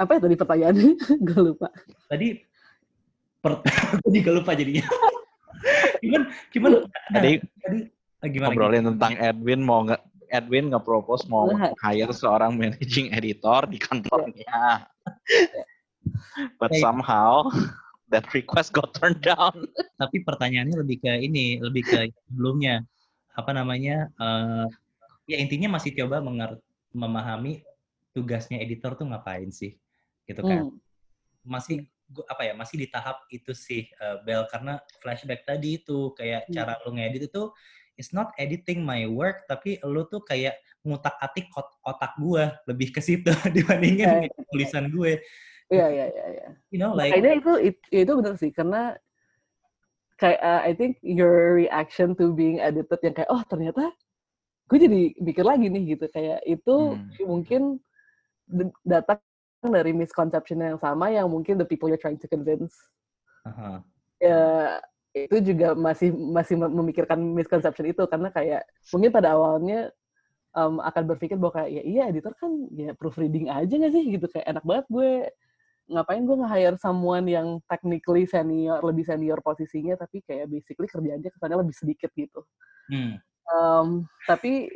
apa 0.01 0.17
ya 0.17 0.21
tadi 0.25 0.37
pertanyaannya? 0.37 0.91
Gue 1.29 1.41
lupa. 1.53 1.69
Tadi 2.09 2.41
per 3.41 3.61
aku 3.97 4.09
juga 4.13 4.31
lupa 4.37 4.53
jadinya. 4.57 4.85
cuman 6.01 6.23
cuman 6.49 6.73
tadi, 7.13 7.33
tadi 7.69 7.79
gimana 8.33 8.53
ngobrolin 8.53 8.81
gimana? 8.81 8.89
tentang 8.97 9.13
Edwin 9.21 9.61
mau 9.61 9.85
nggak 9.85 10.03
Edwin 10.31 10.73
nggak 10.73 10.85
propose 10.87 11.29
mau 11.29 11.51
hire 11.85 12.15
seorang 12.15 12.57
managing 12.57 13.13
editor 13.13 13.67
di 13.69 13.77
kantornya. 13.77 14.89
But 16.57 16.73
somehow 16.79 17.51
that 18.15 18.31
request 18.33 18.73
got 18.73 18.95
turned 18.95 19.21
down. 19.21 19.67
Tapi 19.99 20.23
pertanyaannya 20.23 20.81
lebih 20.81 21.03
ke 21.03 21.13
ini, 21.19 21.59
lebih 21.59 21.83
ke 21.85 21.99
sebelumnya 22.31 22.87
apa 23.35 23.51
namanya? 23.53 24.11
Uh, 24.17 24.67
ya 25.31 25.39
intinya 25.39 25.79
masih 25.79 25.95
coba 25.95 26.19
memahami 26.91 27.63
tugasnya 28.11 28.59
editor 28.59 28.99
tuh 28.99 29.07
ngapain 29.07 29.55
sih, 29.55 29.79
gitu 30.27 30.43
kan? 30.43 30.67
Hmm. 30.67 30.75
Masih 31.47 31.87
apa 32.27 32.43
ya? 32.43 32.53
Masih 32.59 32.83
di 32.83 32.87
tahap 32.91 33.23
itu 33.31 33.55
sih, 33.55 33.87
uh, 34.03 34.19
Bel 34.27 34.43
karena 34.51 34.83
flashback 34.99 35.47
tadi 35.47 35.79
itu 35.79 36.11
kayak 36.19 36.51
hmm. 36.51 36.53
cara 36.59 36.75
lu 36.83 36.99
ngedit 36.99 37.31
itu 37.31 37.55
it's 37.95 38.17
not 38.17 38.33
editing 38.41 38.81
my 38.81 39.05
work 39.05 39.45
tapi 39.45 39.77
lu 39.85 40.09
tuh 40.09 40.25
kayak 40.25 40.57
ngutak-atik 40.81 41.53
otak 41.85 42.17
gue 42.17 42.49
lebih 42.65 42.97
ke 42.97 43.05
situ 43.05 43.29
dibandingin 43.57 44.27
yeah. 44.27 44.49
tulisan 44.49 44.89
gue. 44.89 45.21
Iya 45.71 45.87
iya 45.87 46.07
iya 46.11 46.27
iya. 46.35 46.49
You 46.75 46.81
know 46.83 46.97
like 46.97 47.15
Makanya 47.15 47.33
itu 47.39 47.53
itu, 47.71 47.81
itu 47.93 48.13
benar 48.19 48.35
sih 48.41 48.51
karena 48.51 48.97
kayak 50.17 50.41
uh, 50.41 50.61
I 50.65 50.73
think 50.75 50.99
your 51.05 51.55
reaction 51.55 52.17
to 52.19 52.33
being 52.33 52.59
edited 52.59 52.99
yang 53.05 53.15
kayak 53.15 53.31
oh 53.31 53.45
ternyata 53.47 53.93
gue 54.71 54.79
jadi 54.79 55.01
mikir 55.19 55.43
lagi 55.43 55.67
nih 55.67 55.99
gitu 55.99 56.07
kayak 56.15 56.47
itu 56.47 56.77
hmm. 56.95 57.27
mungkin 57.27 57.83
datang 58.87 59.19
dari 59.67 59.91
misconception 59.91 60.63
yang 60.63 60.79
sama 60.79 61.11
yang 61.11 61.27
mungkin 61.27 61.59
the 61.59 61.67
people 61.67 61.91
you're 61.91 62.01
trying 62.01 62.19
to 62.19 62.31
convince. 62.31 62.73
Uh 63.43 63.51
-huh. 63.51 63.77
Ya 64.23 64.43
itu 65.11 65.43
juga 65.43 65.75
masih 65.75 66.15
masih 66.15 66.55
memikirkan 66.55 67.19
misconception 67.19 67.91
itu 67.91 68.07
karena 68.07 68.31
kayak 68.31 68.63
mungkin 68.95 69.11
pada 69.11 69.35
awalnya 69.35 69.91
um, 70.55 70.79
akan 70.79 71.03
berpikir 71.11 71.35
bahwa 71.35 71.63
kayak 71.63 71.71
ya 71.75 71.83
iya 71.83 72.03
editor 72.15 72.31
kan 72.39 72.71
ya 72.71 72.95
proofreading 72.95 73.51
aja 73.51 73.75
gak 73.75 73.91
sih 73.91 74.05
gitu 74.07 74.27
kayak 74.31 74.47
enak 74.47 74.63
banget 74.63 74.87
gue 74.87 75.11
ngapain 75.91 76.23
gue 76.23 76.37
nge-hire 76.39 76.79
someone 76.79 77.27
yang 77.27 77.59
technically 77.67 78.23
senior 78.23 78.79
lebih 78.87 79.03
senior 79.03 79.43
posisinya 79.43 79.99
tapi 79.99 80.23
kayak 80.23 80.47
basically 80.47 80.87
kerjanya 80.87 81.27
kesannya 81.27 81.59
lebih 81.59 81.75
sedikit 81.75 82.11
gitu 82.15 82.47
hmm. 82.95 83.19
Um, 83.49 84.05
tapi 84.29 84.69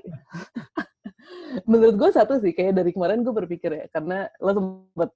menurut 1.71 1.97
gue 1.97 2.11
satu 2.13 2.41
sih 2.41 2.53
kayak 2.53 2.81
dari 2.81 2.91
kemarin 2.93 3.25
gue 3.25 3.35
berpikir 3.35 3.71
ya 3.73 3.87
karena 3.93 4.29
lo 4.41 4.51
sempet 4.53 5.11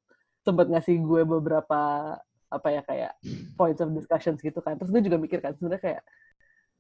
sempet 0.45 0.67
ngasih 0.73 0.97
gue 1.05 1.23
beberapa 1.29 1.81
apa 2.49 2.69
ya 2.73 2.81
kayak 2.81 3.13
points 3.61 3.85
of 3.85 3.93
discussions 3.93 4.41
gitu 4.41 4.59
kan. 4.65 4.81
Terus 4.81 4.91
gue 4.91 5.03
juga 5.05 5.21
mikir 5.21 5.45
kan 5.45 5.53
sebenarnya 5.53 5.83
kayak 5.85 6.03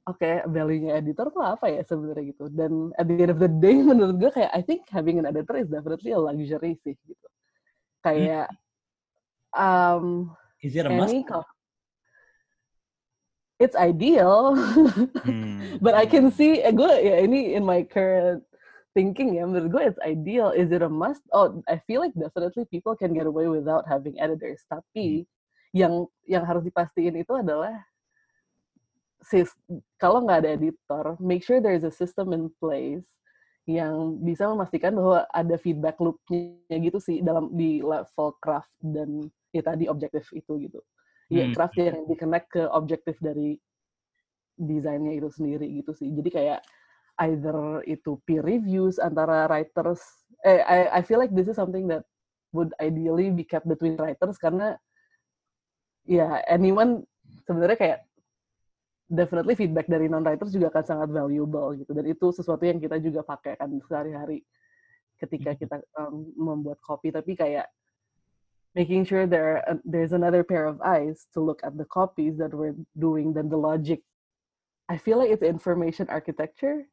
oke 0.08 0.16
okay, 0.16 0.40
value-nya 0.48 0.96
editor 0.96 1.28
tuh 1.28 1.44
apa 1.44 1.68
ya 1.68 1.84
sebenarnya 1.84 2.25
gitu. 2.32 2.48
Dan 2.48 2.96
at 2.96 3.04
the 3.04 3.16
end 3.20 3.32
of 3.32 3.40
the 3.40 3.50
day 3.50 3.76
menurut 3.90 4.16
gue 4.16 4.30
kayak 4.32 4.50
I 4.56 4.64
think 4.64 4.88
having 4.88 5.20
an 5.20 5.28
editor 5.28 5.60
is 5.60 5.68
definitely 5.68 6.16
a 6.16 6.20
luxury 6.20 6.80
sih 6.80 6.96
gitu. 6.96 7.28
Kayak 8.00 8.48
um 9.52 10.32
is 10.64 10.72
it 10.72 10.88
a 10.88 10.92
must? 10.92 11.12
It's 13.58 13.76
ideal. 13.76 14.54
Hmm. 15.24 15.78
but 15.84 15.94
I 15.94 16.06
can 16.06 16.30
see 16.30 16.62
eh, 16.62 16.72
gue 16.72 16.88
ya 16.88 17.22
ini 17.22 17.54
in 17.58 17.66
my 17.66 17.84
current 17.84 18.42
thinking 18.96 19.36
ya 19.36 19.44
menurut 19.46 19.68
gue 19.70 19.82
it's 19.94 20.02
ideal. 20.02 20.54
Is 20.54 20.70
it 20.70 20.82
a 20.82 20.90
must? 20.90 21.22
Oh 21.34 21.62
I 21.68 21.82
feel 21.86 22.00
like 22.00 22.14
definitely 22.14 22.64
people 22.70 22.94
can 22.94 23.12
get 23.12 23.26
away 23.26 23.46
without 23.50 23.84
having 23.86 24.16
editors. 24.16 24.62
Tapi 24.70 25.22
hmm. 25.22 25.28
yang 25.76 25.94
yang 26.24 26.44
harus 26.46 26.64
dipastiin 26.64 27.18
itu 27.18 27.34
adalah 27.34 27.74
sis 29.22 29.50
kalau 29.98 30.24
nggak 30.24 30.46
ada 30.46 30.50
editor, 30.54 31.04
make 31.18 31.42
sure 31.42 31.60
there 31.60 31.74
is 31.74 31.84
a 31.84 31.92
system 31.92 32.32
in 32.32 32.48
place 32.62 33.04
yang 33.68 34.16
bisa 34.24 34.48
memastikan 34.48 34.96
bahwa 34.96 35.28
ada 35.28 35.60
feedback 35.60 36.00
loop-nya 36.00 36.76
gitu 36.80 36.96
sih 36.96 37.20
dalam 37.20 37.52
di 37.52 37.84
level 37.84 38.32
craft 38.40 38.72
dan 38.80 39.28
ya 39.52 39.60
tadi 39.60 39.84
objektif 39.92 40.24
itu 40.32 40.56
gitu. 40.64 40.80
Ya 41.28 41.44
hmm. 41.44 41.54
craft 41.56 41.76
yang 41.76 42.08
di 42.08 42.16
connect 42.16 42.49
ke 42.56 42.62
objektif 42.73 43.20
dari 43.20 43.61
desainnya 44.56 45.12
itu 45.12 45.28
sendiri 45.28 45.68
gitu 45.80 45.92
sih. 45.92 46.08
Jadi 46.08 46.30
kayak 46.32 46.61
either 47.20 47.82
itu 47.85 48.16
peer 48.25 48.42
reviews 48.42 48.97
antara 49.02 49.50
writers 49.50 50.00
eh 50.47 50.62
I 50.62 50.99
I 50.99 51.00
feel 51.02 51.18
like 51.18 51.35
this 51.35 51.50
is 51.50 51.58
something 51.58 51.90
that 51.90 52.06
would 52.54 52.73
ideally 52.78 53.28
be 53.28 53.44
kept 53.44 53.66
between 53.66 53.99
writers 53.99 54.38
karena 54.38 54.78
ya 56.08 56.40
anyone 56.49 57.04
sebenarnya 57.44 57.76
kayak 57.76 57.99
definitely 59.08 59.56
feedback 59.58 59.88
dari 59.90 60.06
non 60.06 60.25
writers 60.25 60.54
juga 60.54 60.70
akan 60.73 60.85
sangat 60.85 61.08
valuable 61.11 61.75
gitu 61.76 61.90
dan 61.92 62.06
itu 62.06 62.26
sesuatu 62.32 62.64
yang 62.64 62.78
kita 62.78 62.97
juga 63.02 63.20
pakai 63.26 63.56
kan 63.58 63.73
sehari-hari 63.85 64.44
ketika 65.18 65.52
mm-hmm. 65.52 65.62
kita 65.64 65.76
um, 65.99 66.30
membuat 66.38 66.78
copy 66.80 67.11
tapi 67.11 67.35
kayak 67.35 67.66
making 68.78 69.02
sure 69.02 69.26
there 69.26 69.66
uh, 69.66 69.75
there's 69.82 70.14
another 70.14 70.47
pair 70.47 70.70
of 70.70 70.78
eyes 70.87 71.26
to 71.35 71.42
look 71.42 71.58
at 71.66 71.75
the 71.75 71.88
copies 71.90 72.38
that 72.38 72.54
we're 72.54 72.78
doing 72.94 73.35
dan 73.35 73.50
the 73.50 73.58
logic 73.58 74.06
I 74.87 74.97
feel 75.02 75.18
like 75.18 75.35
it's 75.35 75.42
information 75.42 76.06
architecture 76.06 76.87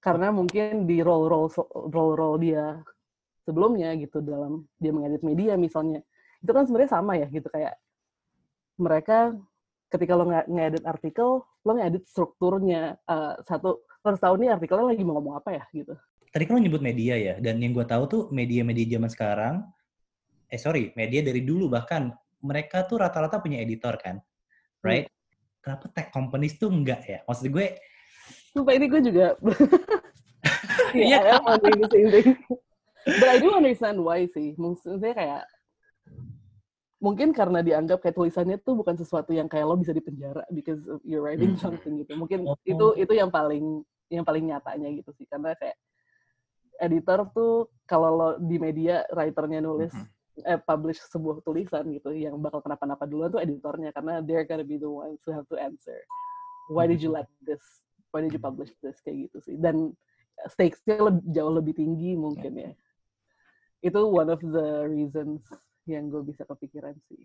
karena 0.00 0.32
mungkin 0.32 0.88
di 0.88 1.04
role 1.04 1.28
role 1.28 1.52
role 1.92 2.16
role 2.16 2.38
dia 2.40 2.80
sebelumnya 3.44 3.92
gitu 4.00 4.24
dalam 4.24 4.64
dia 4.80 4.90
mengedit 4.96 5.20
media 5.20 5.52
misalnya 5.60 6.00
itu 6.40 6.50
kan 6.54 6.64
sebenarnya 6.64 6.90
sama 6.96 7.20
ya 7.20 7.28
gitu 7.28 7.52
kayak 7.52 7.76
mereka 8.80 9.36
ketika 9.88 10.12
lo 10.14 10.28
ngedit 10.28 10.84
artikel, 10.84 11.42
lo 11.42 11.72
ngedit 11.74 12.04
strukturnya. 12.06 12.96
Uh, 13.08 13.40
satu, 13.44 13.82
harus 14.04 14.20
tahu 14.20 14.34
nih 14.40 14.54
artikelnya 14.54 14.86
lagi 14.94 15.02
mau 15.02 15.18
ngomong 15.18 15.40
apa 15.40 15.58
ya 15.58 15.64
gitu. 15.74 15.96
Tadi 16.28 16.44
kan 16.44 16.60
lo 16.60 16.62
nyebut 16.62 16.84
media 16.84 17.16
ya, 17.16 17.34
dan 17.40 17.58
yang 17.58 17.72
gue 17.72 17.84
tahu 17.88 18.04
tuh 18.06 18.22
media-media 18.28 18.96
zaman 18.96 19.10
sekarang, 19.10 19.54
eh 20.48 20.60
sorry, 20.60 20.92
media 20.96 21.20
dari 21.20 21.44
dulu 21.44 21.68
bahkan, 21.68 22.12
mereka 22.40 22.88
tuh 22.88 23.02
rata-rata 23.04 23.40
punya 23.40 23.60
editor 23.60 23.94
kan, 24.00 24.16
right? 24.80 25.06
Hmm. 25.06 25.16
Kenapa 25.58 25.86
tech 25.92 26.08
companies 26.14 26.56
tuh 26.56 26.72
enggak 26.72 27.04
ya? 27.04 27.20
Maksud 27.28 27.52
gue... 27.52 27.66
Sumpah 28.56 28.72
ini 28.72 28.86
gue 28.88 29.00
juga... 29.04 29.26
Iya, 30.88 31.20
yeah, 31.20 32.36
But 33.04 33.28
I 33.28 33.36
do 33.40 33.52
understand 33.52 34.00
why 34.00 34.24
sih. 34.32 34.56
Maksudnya 34.56 35.12
kayak 35.12 35.44
mungkin 36.98 37.30
karena 37.30 37.60
dianggap 37.62 38.00
kayak 38.00 38.16
tulisannya 38.16 38.56
tuh 38.64 38.74
bukan 38.74 38.98
sesuatu 38.98 39.30
yang 39.30 39.46
kayak 39.46 39.68
lo 39.68 39.78
bisa 39.78 39.94
dipenjara 39.94 40.42
because 40.50 40.82
you're 41.06 41.20
writing 41.20 41.54
hmm. 41.54 41.62
something 41.62 42.00
gitu. 42.00 42.16
Mungkin 42.16 42.48
oh. 42.48 42.56
itu 42.64 42.86
itu 42.96 43.12
yang 43.12 43.28
paling 43.28 43.84
yang 44.08 44.24
paling 44.24 44.48
nyatanya 44.48 44.88
gitu 44.96 45.12
sih 45.16 45.28
karena 45.28 45.52
kayak 45.56 45.76
editor 46.80 47.28
tuh 47.32 47.68
kalau 47.84 48.10
lo 48.16 48.30
di 48.40 48.56
media 48.56 49.04
writernya 49.12 49.60
nulis 49.60 49.92
mm-hmm. 49.92 50.17
Eh 50.46 50.60
publish 50.62 51.00
sebuah 51.08 51.42
tulisan 51.42 51.86
gitu 51.90 52.14
yang 52.14 52.38
bakal 52.38 52.62
kenapa-napa 52.62 53.08
duluan 53.08 53.32
tuh 53.32 53.42
editornya 53.42 53.90
karena 53.90 54.22
they're 54.22 54.46
gonna 54.46 54.66
be 54.66 54.78
the 54.78 54.88
ones 54.88 55.18
who 55.26 55.34
have 55.34 55.46
to 55.50 55.58
answer 55.58 55.98
why 56.70 56.86
did 56.86 57.02
you 57.02 57.10
mm-hmm. 57.10 57.26
let 57.26 57.46
this 57.46 57.62
why 58.14 58.22
did 58.22 58.30
you 58.30 58.42
publish 58.42 58.70
this 58.84 58.98
kayak 59.02 59.30
gitu 59.30 59.38
sih 59.42 59.56
dan 59.58 59.90
stakesnya 60.46 61.02
lebih, 61.02 61.22
jauh 61.34 61.50
lebih 61.50 61.74
tinggi 61.74 62.14
mungkin 62.14 62.52
ya 62.54 62.70
itu 63.82 64.00
one 64.02 64.30
of 64.30 64.42
the 64.42 64.86
reasons 64.90 65.42
yang 65.88 66.12
gue 66.12 66.20
bisa 66.20 66.44
kepikiran 66.44 66.94
sih. 67.08 67.22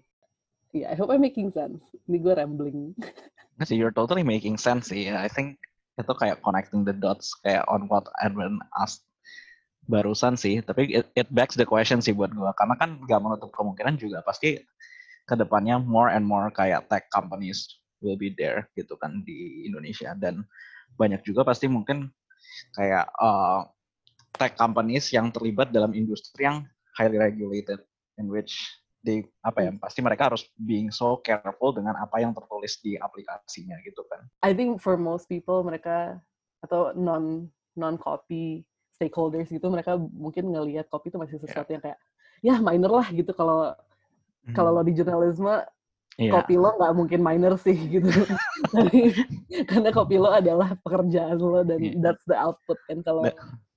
yeah, 0.74 0.89
I 0.89 0.96
hope 0.96 1.12
I'm 1.12 1.22
making 1.22 1.51
sense. 1.51 1.84
Ini 2.08 2.17
gue 2.24 2.34
rambling. 2.34 2.96
sih, 3.67 3.77
you're 3.77 3.93
totally 3.93 4.24
making 4.24 4.58
sense 4.58 4.89
sih. 4.89 5.12
I 5.12 5.27
think 5.29 5.60
itu 5.98 6.13
kayak 6.17 6.41
connecting 6.41 6.82
the 6.82 6.96
dots 6.96 7.38
kayak 7.46 7.62
on 7.70 7.86
what 7.86 8.10
Edwin 8.25 8.58
asked 8.82 9.05
barusan 9.87 10.39
sih. 10.39 10.63
Tapi 10.63 10.91
it, 10.91 11.07
it 11.13 11.27
begs 11.31 11.55
the 11.55 11.67
question 11.67 11.99
sih 11.99 12.15
buat 12.15 12.31
gue. 12.31 12.51
Karena 12.55 12.75
kan 12.79 13.01
gak 13.03 13.21
menutup 13.21 13.49
kemungkinan 13.51 13.99
juga 13.99 14.23
pasti 14.23 14.59
ke 15.23 15.35
depannya 15.39 15.79
more 15.79 16.11
and 16.11 16.27
more 16.27 16.51
kayak 16.51 16.83
tech 16.91 17.07
companies 17.07 17.79
will 18.03 18.19
be 18.19 18.35
there 18.35 18.67
gitu 18.75 18.99
kan 18.99 19.23
di 19.23 19.63
Indonesia 19.63 20.11
dan 20.19 20.43
banyak 20.99 21.23
juga 21.23 21.47
pasti 21.47 21.71
mungkin 21.71 22.11
kayak 22.75 23.07
uh, 23.15 23.63
tech 24.35 24.59
companies 24.59 25.07
yang 25.15 25.31
terlibat 25.31 25.71
dalam 25.71 25.95
industri 25.95 26.43
yang 26.43 26.67
highly 26.99 27.15
regulated 27.15 27.79
in 28.19 28.27
which 28.27 28.53
they 29.03 29.23
apa 29.43 29.67
ya 29.67 29.71
pasti 29.79 29.99
mereka 30.03 30.31
harus 30.31 30.47
being 30.59 30.91
so 30.91 31.19
careful 31.23 31.71
dengan 31.71 31.95
apa 31.99 32.19
yang 32.19 32.35
tertulis 32.35 32.79
di 32.83 32.99
aplikasinya 32.99 33.79
gitu 33.83 34.03
kan. 34.11 34.27
I 34.43 34.51
think 34.51 34.83
for 34.83 34.99
most 34.99 35.31
people 35.31 35.63
mereka 35.63 36.19
atau 36.63 36.95
non 36.95 37.51
non 37.75 37.95
copy 37.99 38.63
stakeholders 38.93 39.50
gitu 39.50 39.65
mereka 39.67 39.97
mungkin 39.97 40.53
ngelihat 40.53 40.88
copy 40.88 41.09
itu 41.09 41.17
masih 41.17 41.38
sesuatu 41.41 41.67
yeah. 41.69 41.75
yang 41.75 41.83
kayak 41.83 42.00
ya 42.43 42.55
minor 42.59 42.91
lah 43.01 43.07
gitu 43.09 43.31
kalau 43.33 43.73
hmm. 44.45 44.55
kalau 44.55 44.69
lo 44.75 44.81
di 44.85 44.93
jurnalisme 44.93 45.65
yeah. 46.19 46.31
kopi 46.31 46.55
lo 46.55 46.75
nggak 46.77 46.93
mungkin 46.93 47.19
minor 47.19 47.57
sih 47.57 47.75
gitu 48.00 48.09
karena 49.69 49.89
kopi 49.89 50.21
lo 50.21 50.29
adalah 50.29 50.77
pekerjaan 50.85 51.38
lo 51.39 51.62
dan 51.65 51.79
yeah. 51.81 51.97
that's 52.00 52.23
the 52.29 52.38
output 52.38 52.77
kan 52.85 53.01
kalau 53.01 53.25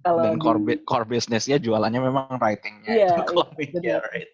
kalau 0.06 0.22
dan 0.22 0.38
core, 0.38 0.60
di, 0.62 0.74
core 0.86 1.06
businessnya 1.08 1.58
jualannya 1.58 1.98
memang 1.98 2.38
writingnya 2.38 2.86
yeah, 2.86 3.16
itu 3.58 3.78
yeah, 3.82 4.00
right 4.12 4.30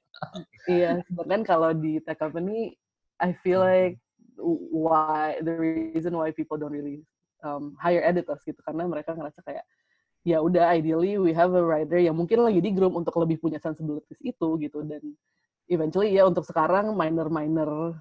iya 0.69 0.91
sedangkan 1.09 1.43
kalau 1.47 1.71
di 1.73 2.03
tech 2.03 2.21
company 2.21 2.77
I 3.23 3.31
feel 3.41 3.62
hmm. 3.62 3.71
like 3.71 3.97
why 4.75 5.39
the 5.45 5.55
reason 5.55 6.19
why 6.19 6.35
people 6.35 6.59
don't 6.59 6.75
really 6.75 7.07
um, 7.47 7.79
hire 7.79 8.03
editors 8.03 8.43
gitu 8.43 8.59
karena 8.67 8.89
mereka 8.91 9.15
ngerasa 9.15 9.39
kayak 9.47 9.62
ya 10.23 10.38
udah 10.38 10.71
ideally 10.75 11.19
we 11.19 11.35
have 11.35 11.50
a 11.55 11.62
writer 11.62 11.99
yang 11.99 12.14
mungkin 12.14 12.47
lagi 12.47 12.62
di 12.62 12.71
groom 12.71 12.95
untuk 12.95 13.14
lebih 13.19 13.43
punya 13.43 13.59
sensibilities 13.59 14.19
itu 14.23 14.49
gitu 14.62 14.87
dan 14.87 15.02
eventually 15.67 16.14
ya 16.14 16.26
untuk 16.26 16.47
sekarang 16.47 16.95
minor 16.95 17.26
minor 17.26 17.99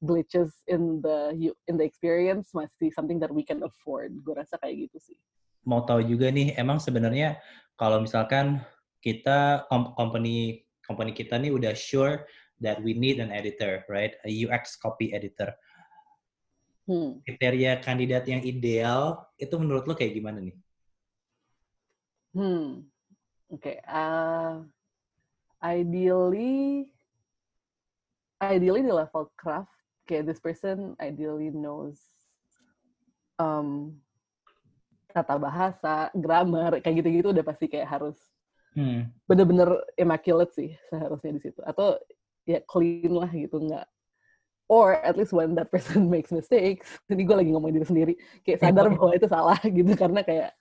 glitches 0.00 0.64
in 0.68 1.00
the 1.04 1.32
in 1.68 1.76
the 1.76 1.84
experience 1.84 2.52
masih 2.56 2.92
something 2.92 3.20
that 3.20 3.32
we 3.32 3.44
can 3.44 3.60
afford 3.64 4.12
gue 4.24 4.34
rasa 4.36 4.56
kayak 4.60 4.88
gitu 4.88 5.12
sih 5.12 5.18
mau 5.64 5.84
tahu 5.84 6.04
juga 6.04 6.32
nih 6.32 6.56
emang 6.56 6.80
sebenarnya 6.80 7.36
kalau 7.76 8.00
misalkan 8.00 8.64
kita 9.04 9.68
company 9.70 10.64
company 10.86 11.12
kita 11.12 11.36
nih 11.36 11.52
udah 11.52 11.74
sure 11.76 12.24
that 12.60 12.80
we 12.80 12.96
need 12.96 13.20
an 13.20 13.28
editor, 13.34 13.84
right? 13.90 14.16
A 14.24 14.30
UX 14.30 14.76
copy 14.80 15.12
editor. 15.12 15.52
Hmm. 16.86 17.18
Kriteria 17.26 17.82
kandidat 17.82 18.24
yang 18.30 18.40
ideal 18.46 19.26
itu 19.36 19.52
menurut 19.58 19.84
lo 19.90 19.98
kayak 19.98 20.14
gimana 20.14 20.38
nih? 20.38 20.54
Hmm. 22.36 22.84
Oke. 23.48 23.64
Okay. 23.64 23.76
Uh, 23.88 24.68
ideally, 25.64 26.92
ideally 28.44 28.84
di 28.84 28.92
level 28.92 29.32
craft, 29.40 29.72
kayak 30.04 30.28
this 30.28 30.42
person 30.42 30.92
ideally 31.00 31.48
knows 31.48 31.96
um, 33.40 33.96
tata 35.16 35.40
bahasa, 35.40 36.12
grammar, 36.12 36.76
kayak 36.84 37.00
gitu-gitu 37.00 37.32
udah 37.32 37.44
pasti 37.46 37.72
kayak 37.72 37.88
harus 37.88 38.20
hmm. 38.76 39.08
bener-bener 39.24 39.80
immaculate 39.96 40.52
sih 40.52 40.76
seharusnya 40.92 41.40
di 41.40 41.40
situ 41.40 41.60
atau 41.64 41.96
ya 42.44 42.60
clean 42.68 43.10
lah 43.16 43.32
gitu 43.32 43.56
nggak 43.58 43.88
or 44.68 45.00
at 45.00 45.16
least 45.16 45.32
when 45.32 45.56
that 45.56 45.72
person 45.72 46.06
makes 46.12 46.30
mistakes 46.30 47.00
ini 47.08 47.24
gue 47.24 47.36
lagi 47.36 47.50
ngomong 47.50 47.72
diri 47.72 47.86
sendiri 47.88 48.12
kayak 48.44 48.60
sadar 48.60 48.86
bahwa 48.94 49.16
itu 49.16 49.26
salah 49.26 49.58
gitu 49.64 49.92
karena 49.96 50.20
kayak 50.20 50.52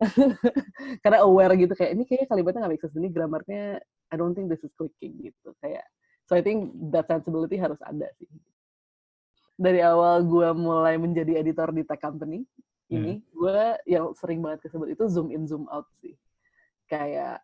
karena 1.02 1.18
aware 1.24 1.54
gitu 1.56 1.72
kayak 1.72 1.96
ini 1.96 2.04
kayaknya 2.04 2.28
kalimatnya 2.28 2.60
nggak 2.64 2.72
make 2.72 2.82
sense 2.82 2.96
ini 2.96 3.08
gramarnya 3.08 3.62
I 4.10 4.14
don't 4.18 4.34
think 4.36 4.52
this 4.52 4.62
is 4.64 4.72
clicking 4.76 5.16
gitu 5.20 5.56
kayak 5.60 5.84
so 6.28 6.36
I 6.36 6.42
think 6.44 6.72
that 6.94 7.08
sensibility 7.08 7.56
harus 7.56 7.80
ada 7.84 8.08
sih 8.20 8.28
dari 9.60 9.84
awal 9.84 10.24
gue 10.24 10.48
mulai 10.56 10.96
menjadi 10.96 11.40
editor 11.40 11.72
di 11.72 11.84
tech 11.84 12.00
company 12.00 12.44
ini 12.90 13.20
hmm. 13.20 13.26
gue 13.32 13.60
yang 13.86 14.12
sering 14.16 14.40
banget 14.40 14.68
kesebut 14.68 14.92
itu 14.92 15.04
zoom 15.08 15.28
in 15.32 15.44
zoom 15.44 15.68
out 15.68 15.88
sih 16.00 16.16
kayak 16.88 17.40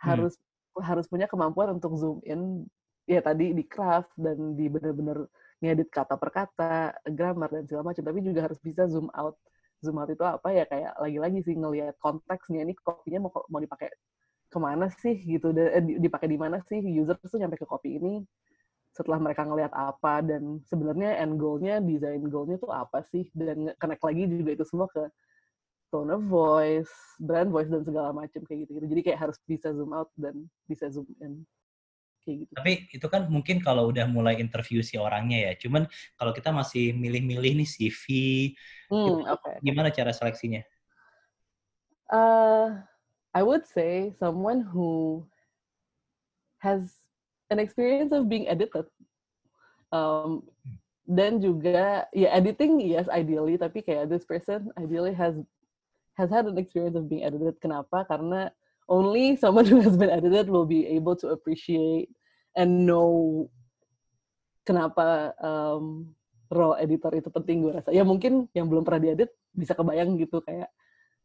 harus 0.00 0.36
hmm. 0.36 0.84
harus 0.84 1.06
punya 1.10 1.26
kemampuan 1.28 1.76
untuk 1.76 1.94
zoom 1.98 2.18
in 2.24 2.64
ya 3.08 3.24
tadi 3.24 3.56
di 3.56 3.64
craft 3.64 4.12
dan 4.20 4.52
di 4.52 4.68
bener-bener 4.68 5.24
ngedit 5.58 5.90
kata 5.90 6.14
per 6.14 6.30
kata, 6.30 6.94
grammar 7.10 7.50
dan 7.50 7.64
segala 7.66 7.90
macam, 7.90 8.02
tapi 8.02 8.18
juga 8.22 8.46
harus 8.46 8.58
bisa 8.62 8.86
zoom 8.86 9.10
out. 9.14 9.34
Zoom 9.82 9.98
out 10.02 10.10
itu 10.10 10.24
apa 10.26 10.48
ya 10.50 10.64
kayak 10.66 10.92
lagi-lagi 10.98 11.38
sih 11.46 11.54
ngelihat 11.54 11.94
konteksnya 12.02 12.66
ini 12.66 12.74
kopinya 12.74 13.28
mau 13.28 13.32
mau 13.46 13.60
dipakai 13.62 13.88
ke 14.48 14.58
mana 14.58 14.88
sih 14.88 15.16
gitu, 15.28 15.52
dan 15.52 15.66
eh, 15.76 16.00
dipakai 16.00 16.28
di 16.32 16.38
mana 16.40 16.58
sih 16.64 16.80
user 16.80 17.20
tuh 17.20 17.36
nyampe 17.36 17.60
ke 17.60 17.66
kopi 17.68 18.00
ini 18.00 18.24
setelah 18.96 19.20
mereka 19.22 19.46
ngelihat 19.46 19.70
apa 19.76 20.24
dan 20.24 20.58
sebenarnya 20.66 21.22
end 21.22 21.38
goal-nya, 21.38 21.78
design 21.78 22.26
goal-nya 22.26 22.58
tuh 22.58 22.72
apa 22.72 23.04
sih 23.12 23.28
dan 23.36 23.70
connect 23.78 24.02
lagi 24.02 24.26
juga 24.26 24.50
itu 24.58 24.64
semua 24.66 24.88
ke 24.90 25.06
tone 25.92 26.10
of 26.10 26.24
voice, 26.26 26.90
brand 27.22 27.52
voice 27.54 27.70
dan 27.70 27.84
segala 27.86 28.10
macam 28.10 28.42
kayak 28.44 28.66
gitu-gitu. 28.66 28.86
Jadi 28.90 29.02
kayak 29.06 29.20
harus 29.28 29.38
bisa 29.46 29.70
zoom 29.70 29.94
out 29.94 30.10
dan 30.18 30.48
bisa 30.66 30.90
zoom 30.90 31.06
in. 31.22 31.44
Kayak 32.24 32.36
gitu. 32.44 32.52
Tapi 32.54 32.72
itu 32.90 33.06
kan 33.06 33.22
mungkin 33.30 33.58
kalau 33.62 33.90
udah 33.90 34.06
mulai 34.08 34.38
interview 34.38 34.80
si 34.80 34.96
orangnya 34.96 35.50
ya. 35.50 35.52
Cuman 35.58 35.86
kalau 36.18 36.32
kita 36.34 36.50
masih 36.50 36.94
milih-milih 36.94 37.62
nih 37.62 37.68
CV, 37.68 38.02
hmm, 38.90 39.28
okay. 39.28 39.56
gimana 39.62 39.90
cara 39.94 40.10
seleksinya? 40.14 40.62
Uh, 42.08 42.80
I 43.36 43.44
would 43.44 43.68
say 43.68 44.16
someone 44.16 44.64
who 44.64 45.22
has 46.64 47.04
an 47.52 47.60
experience 47.60 48.12
of 48.12 48.28
being 48.28 48.48
edited. 48.48 48.88
Um, 49.92 50.44
dan 51.08 51.40
juga 51.40 52.04
ya 52.12 52.28
editing 52.36 52.76
yes 52.84 53.08
ideally 53.08 53.56
tapi 53.56 53.80
kayak 53.80 54.12
this 54.12 54.28
person 54.28 54.68
ideally 54.76 55.16
has 55.16 55.40
has 56.20 56.28
had 56.28 56.44
an 56.44 56.58
experience 56.58 56.98
of 56.98 57.06
being 57.06 57.22
edited. 57.22 57.54
Kenapa? 57.62 58.02
Karena 58.04 58.50
only 58.88 59.36
someone 59.36 59.68
who 59.68 59.80
has 59.84 59.96
been 59.96 60.10
edited 60.10 60.48
will 60.48 60.66
be 60.66 60.88
able 60.88 61.14
to 61.16 61.30
appreciate 61.30 62.08
and 62.56 62.88
know 62.88 63.46
kenapa 64.64 65.32
um, 65.40 66.12
role 66.48 66.76
editor 66.76 67.12
itu 67.12 67.28
penting 67.28 67.64
gue 67.64 67.72
rasa. 67.76 67.92
Ya 67.92 68.04
mungkin 68.04 68.48
yang 68.56 68.68
belum 68.68 68.84
pernah 68.84 69.12
diedit 69.12 69.32
bisa 69.52 69.76
kebayang 69.76 70.16
gitu 70.16 70.40
kayak 70.40 70.68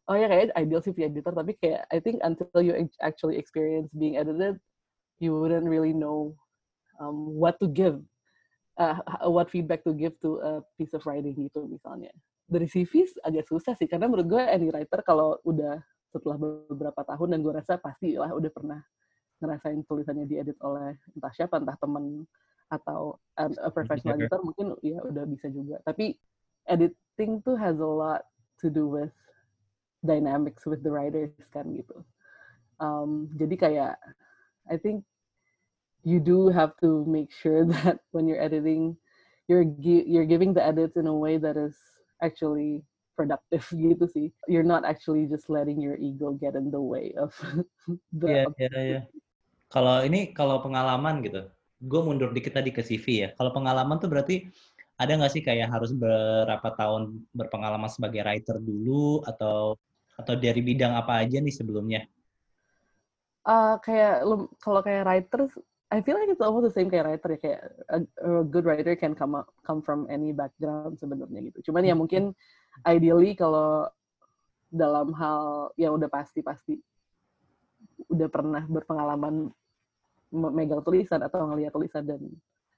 oh 0.08 0.16
ya 0.16 0.28
kayak 0.28 0.52
ideal 0.60 0.84
sih 0.84 0.92
punya 0.92 1.08
editor 1.08 1.32
tapi 1.32 1.56
kayak 1.60 1.88
I 1.92 2.00
think 2.04 2.20
until 2.24 2.60
you 2.60 2.76
actually 3.00 3.40
experience 3.40 3.88
being 3.96 4.20
edited 4.20 4.60
you 5.24 5.32
wouldn't 5.32 5.68
really 5.68 5.96
know 5.96 6.36
um, 7.00 7.40
what 7.40 7.56
to 7.64 7.72
give 7.72 8.04
uh, 8.76 9.00
what 9.32 9.48
feedback 9.48 9.84
to 9.88 9.96
give 9.96 10.16
to 10.20 10.44
a 10.44 10.52
piece 10.76 10.92
of 10.92 11.08
writing 11.08 11.36
gitu 11.40 11.64
misalnya 11.72 12.12
dari 12.44 12.68
CV 12.68 13.08
agak 13.24 13.48
susah 13.48 13.74
sih 13.80 13.88
karena 13.88 14.12
menurut 14.12 14.28
gue 14.28 14.44
any 14.44 14.68
writer 14.68 15.00
kalau 15.08 15.40
udah 15.48 15.80
setelah 16.14 16.38
beberapa 16.70 17.02
tahun 17.02 17.34
dan 17.34 17.40
gue 17.42 17.54
rasa 17.58 17.82
pasti 17.82 18.14
lah 18.14 18.30
udah 18.30 18.52
pernah 18.54 18.80
ngerasain 19.42 19.82
tulisannya 19.90 20.30
diedit 20.30 20.56
oleh 20.62 20.94
entah 21.18 21.34
siapa 21.34 21.58
entah 21.58 21.76
temen 21.82 22.24
atau 22.72 23.18
a 23.38 23.70
professional 23.70 24.18
editor 24.18 24.42
mungkin 24.42 24.74
ya 24.82 25.02
udah 25.04 25.26
bisa 25.30 25.50
juga. 25.50 25.82
Tapi 25.86 26.16
editing 26.70 27.44
tuh 27.44 27.58
has 27.58 27.78
a 27.78 27.86
lot 27.86 28.26
to 28.62 28.72
do 28.72 28.88
with 28.88 29.14
dynamics 30.02 30.66
with 30.66 30.82
the 30.82 30.90
writers 30.90 31.34
kan 31.54 31.70
gitu. 31.74 32.02
Um, 32.82 33.30
jadi 33.38 33.56
kayak 33.58 33.94
I 34.70 34.80
think 34.80 35.06
you 36.04 36.20
do 36.20 36.50
have 36.50 36.74
to 36.82 37.04
make 37.06 37.30
sure 37.32 37.66
that 37.82 38.02
when 38.16 38.26
you're 38.26 38.42
editing 38.42 38.98
you're 39.52 39.68
you're 39.80 40.28
giving 40.28 40.56
the 40.56 40.64
edits 40.64 40.96
in 40.96 41.08
a 41.08 41.14
way 41.14 41.38
that 41.38 41.60
is 41.60 41.76
actually 42.24 42.84
productive 43.14 43.66
gitu 43.94 44.06
sih. 44.10 44.28
You're 44.50 44.68
not 44.68 44.84
actually 44.84 45.30
just 45.30 45.48
letting 45.48 45.80
your 45.80 45.96
ego 45.98 46.36
get 46.36 46.58
in 46.58 46.70
the 46.74 46.82
way 46.82 47.14
of 47.18 47.34
the. 48.22 48.46
Iya, 48.46 48.46
iya, 48.58 48.80
iya. 48.82 49.02
Kalau 49.74 50.06
ini 50.06 50.36
kalau 50.38 50.62
pengalaman 50.62 51.26
gitu, 51.26 51.50
gue 51.82 52.02
mundur 52.06 52.30
dikit 52.30 52.54
tadi 52.58 52.70
ke 52.70 52.86
CV 52.86 53.06
ya. 53.26 53.30
Kalau 53.34 53.50
pengalaman 53.50 53.98
tuh 53.98 54.10
berarti 54.12 54.46
ada 55.02 55.18
nggak 55.18 55.34
sih 55.34 55.42
kayak 55.42 55.74
harus 55.74 55.90
berapa 55.98 56.68
tahun 56.78 57.26
berpengalaman 57.34 57.90
sebagai 57.90 58.22
writer 58.22 58.62
dulu 58.62 59.26
atau 59.26 59.74
atau 60.14 60.34
dari 60.38 60.62
bidang 60.62 60.94
apa 60.94 61.26
aja 61.26 61.42
nih 61.42 61.54
sebelumnya? 61.54 62.06
Uh, 63.44 63.76
kayak 63.82 64.24
kalau 64.62 64.80
kayak 64.86 65.04
writer 65.04 65.50
I 65.94 66.02
feel 66.02 66.18
like 66.18 66.26
it's 66.26 66.42
almost 66.42 66.66
the 66.66 66.74
same 66.74 66.90
kayak 66.90 67.06
writer 67.06 67.38
ya 67.38 67.40
kayak 67.40 67.62
a, 67.94 67.98
a 68.26 68.42
good 68.42 68.66
writer 68.66 68.98
can 68.98 69.14
come 69.14 69.38
up, 69.38 69.54
come 69.62 69.78
from 69.78 70.10
any 70.10 70.34
background 70.34 70.98
sebenarnya 70.98 71.54
gitu. 71.54 71.70
Cuman 71.70 71.86
ya 71.86 71.94
mungkin 71.94 72.34
ideally 72.88 73.38
kalau 73.38 73.86
dalam 74.74 75.14
hal 75.14 75.70
yang 75.78 75.94
udah 75.94 76.10
pasti-pasti 76.10 76.82
udah 78.10 78.28
pernah 78.30 78.64
berpengalaman 78.66 79.54
megang 80.34 80.82
tulisan 80.82 81.22
atau 81.22 81.46
ngeliat 81.46 81.70
tulisan 81.70 82.02
dan 82.10 82.22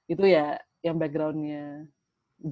itu 0.06 0.24
ya 0.28 0.60
yang 0.84 1.00
backgroundnya 1.00 1.88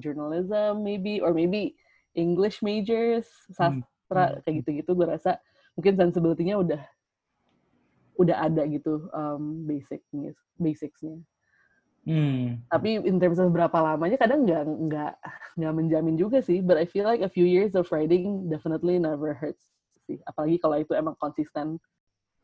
journalism 0.01 0.81
maybe 0.81 1.21
or 1.21 1.29
maybe 1.29 1.77
English 2.17 2.65
majors 2.65 3.29
sastra 3.53 4.33
hmm. 4.33 4.41
kayak 4.41 4.55
gitu-gitu 4.65 4.91
gue 4.97 5.07
rasa 5.07 5.37
mungkin 5.77 5.93
sensibility-nya 5.93 6.57
udah 6.57 6.81
udah 8.17 8.37
ada 8.49 8.63
gitu 8.65 9.11
um, 9.11 9.67
basicnya 9.67 10.33
basicsnya 10.57 11.19
Hmm. 12.05 12.61
Tapi 12.69 13.01
in 13.01 13.17
terms 13.17 13.41
of 13.41 13.49
berapa 13.49 13.73
lamanya 13.73 14.21
kadang 14.21 14.45
nggak 14.45 14.61
nggak 14.61 15.13
nggak 15.57 15.73
menjamin 15.73 16.15
juga 16.15 16.37
sih. 16.39 16.61
But 16.61 16.77
I 16.77 16.85
feel 16.85 17.05
like 17.05 17.25
a 17.25 17.31
few 17.31 17.49
years 17.49 17.73
of 17.73 17.89
writing 17.89 18.45
definitely 18.45 19.01
never 19.01 19.33
hurts 19.33 19.65
sih. 20.05 20.21
Apalagi 20.29 20.61
kalau 20.61 20.77
itu 20.77 20.93
emang 20.93 21.17
konsisten. 21.17 21.81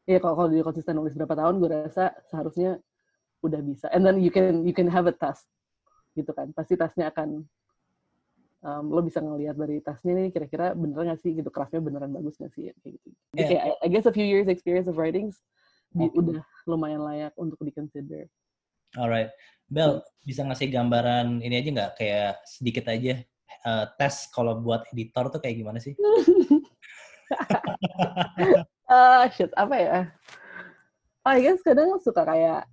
Ya 0.09 0.17
kalau 0.17 0.33
kalau 0.33 0.49
dia 0.49 0.65
konsisten 0.65 0.97
nulis 0.97 1.13
berapa 1.13 1.37
tahun, 1.37 1.61
gue 1.61 1.69
rasa 1.69 2.17
seharusnya 2.25 2.81
udah 3.45 3.61
bisa. 3.61 3.85
And 3.93 4.01
then 4.01 4.17
you 4.17 4.33
can 4.33 4.65
you 4.65 4.73
can 4.73 4.89
have 4.89 5.05
a 5.05 5.13
test 5.13 5.45
gitu 6.17 6.33
kan. 6.33 6.49
Pasti 6.57 6.73
tesnya 6.73 7.13
akan 7.13 7.45
um, 8.65 8.85
lo 8.89 9.05
bisa 9.05 9.21
ngelihat 9.21 9.57
dari 9.57 9.77
tasnya 9.81 10.17
nih 10.17 10.27
kira-kira 10.33 10.73
bener 10.73 11.05
nggak 11.05 11.21
sih 11.21 11.37
gitu 11.37 11.53
craftnya 11.53 11.85
beneran 11.85 12.09
bagus 12.09 12.37
nggak 12.41 12.53
sih 12.57 12.73
kayak 12.81 12.97
gitu. 12.97 13.07
Yeah. 13.37 13.47
kayak 13.49 13.61
I, 13.61 13.71
I 13.85 13.87
guess 13.93 14.09
a 14.09 14.13
few 14.13 14.25
years 14.25 14.49
experience 14.49 14.89
of 14.89 14.97
writings 14.97 15.37
okay. 15.93 16.09
udah 16.17 16.41
lumayan 16.65 17.05
layak 17.05 17.33
untuk 17.37 17.61
di 17.61 17.73
consider. 17.73 18.25
Alright, 18.97 19.31
Bel 19.71 20.03
bisa 20.21 20.45
ngasih 20.45 20.69
gambaran 20.69 21.41
ini 21.41 21.55
aja 21.57 21.69
nggak 21.73 21.91
kayak 21.97 22.33
sedikit 22.45 22.85
aja 22.91 23.17
uh, 23.65 23.85
tes 23.97 24.29
kalau 24.29 24.57
buat 24.61 24.85
editor 24.93 25.33
tuh 25.33 25.39
kayak 25.41 25.57
gimana 25.61 25.79
sih? 25.81 25.95
uh, 28.89 29.25
shit 29.33 29.51
apa 29.57 29.75
ya? 29.77 29.99
Oh, 31.21 31.31
I 31.33 31.41
guess 31.41 31.61
kadang 31.61 32.01
suka 32.01 32.25
kayak 32.25 32.65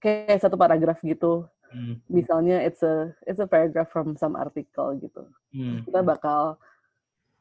kayak 0.00 0.40
satu 0.40 0.56
paragraf 0.56 0.98
gitu. 1.04 1.44
Hmm. 1.68 2.00
Misalnya 2.08 2.62
it's 2.64 2.80
a 2.80 3.12
it's 3.28 3.42
a 3.42 3.48
paragraph 3.48 3.92
from 3.92 4.16
some 4.16 4.34
article 4.34 4.96
gitu. 4.96 5.28
Hmm. 5.52 5.84
Kita 5.84 6.00
bakal 6.00 6.56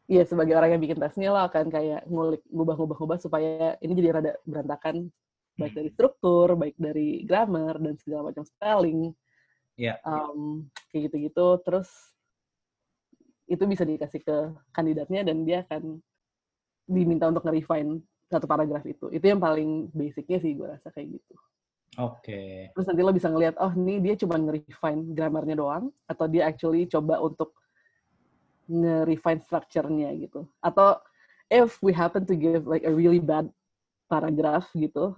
ya 0.06 0.22
sebagai 0.28 0.54
orang 0.54 0.78
yang 0.78 0.82
bikin 0.84 1.00
tesnya 1.02 1.34
lah 1.34 1.50
akan 1.50 1.72
kayak 1.74 2.06
ngulik 2.06 2.44
ngubah-ngubah-ngubah 2.54 3.18
supaya 3.18 3.74
ini 3.82 3.98
jadi 3.98 4.10
rada 4.13 4.32
berantakan 4.46 5.10
baik 5.56 5.74
dari 5.74 5.89
struktur, 5.91 6.56
baik 6.60 6.76
dari 6.76 7.24
grammar 7.24 7.80
dan 7.80 7.96
segala 8.00 8.32
macam 8.32 8.44
spelling, 8.44 9.15
yeah. 9.80 10.00
um, 10.04 10.68
kayak 10.91 11.12
gitu-gitu. 11.12 11.48
Terus 11.63 11.89
itu 13.46 13.63
bisa 13.70 13.86
dikasih 13.86 14.22
ke 14.26 14.38
kandidatnya 14.74 15.22
dan 15.28 15.46
dia 15.46 15.63
akan 15.68 16.02
diminta 16.86 17.30
untuk 17.30 17.46
nge-refine 17.46 18.02
satu 18.30 18.46
paragraf 18.50 18.84
itu. 18.86 19.10
Itu 19.13 19.26
yang 19.26 19.39
paling 19.39 19.89
basicnya 19.94 20.41
sih 20.41 20.58
gue 20.58 20.68
rasa 20.68 20.89
kayak 20.91 21.22
gitu. 21.22 21.36
Oke. 21.96 22.20
Okay. 22.26 22.52
Terus 22.76 22.86
nanti 22.91 23.02
lo 23.06 23.13
bisa 23.15 23.32
ngelihat, 23.32 23.56
oh 23.62 23.72
ini 23.72 24.04
dia 24.04 24.20
cuma 24.20 24.36
nge-refine 24.36 25.15
grammarnya 25.15 25.56
doang, 25.56 25.94
atau 26.10 26.26
dia 26.28 26.50
actually 26.50 26.89
coba 26.89 27.22
untuk 27.24 27.56
nge-refine 28.68 29.39
structure-nya 29.46 30.10
gitu. 30.20 30.50
Atau 30.60 31.00
if 31.48 31.78
we 31.86 31.94
happen 31.94 32.26
to 32.26 32.36
give 32.36 32.65
like 32.65 32.84
a 32.84 32.91
really 32.91 33.22
bad 33.22 33.48
paragraph 34.10 34.68
gitu, 34.74 35.13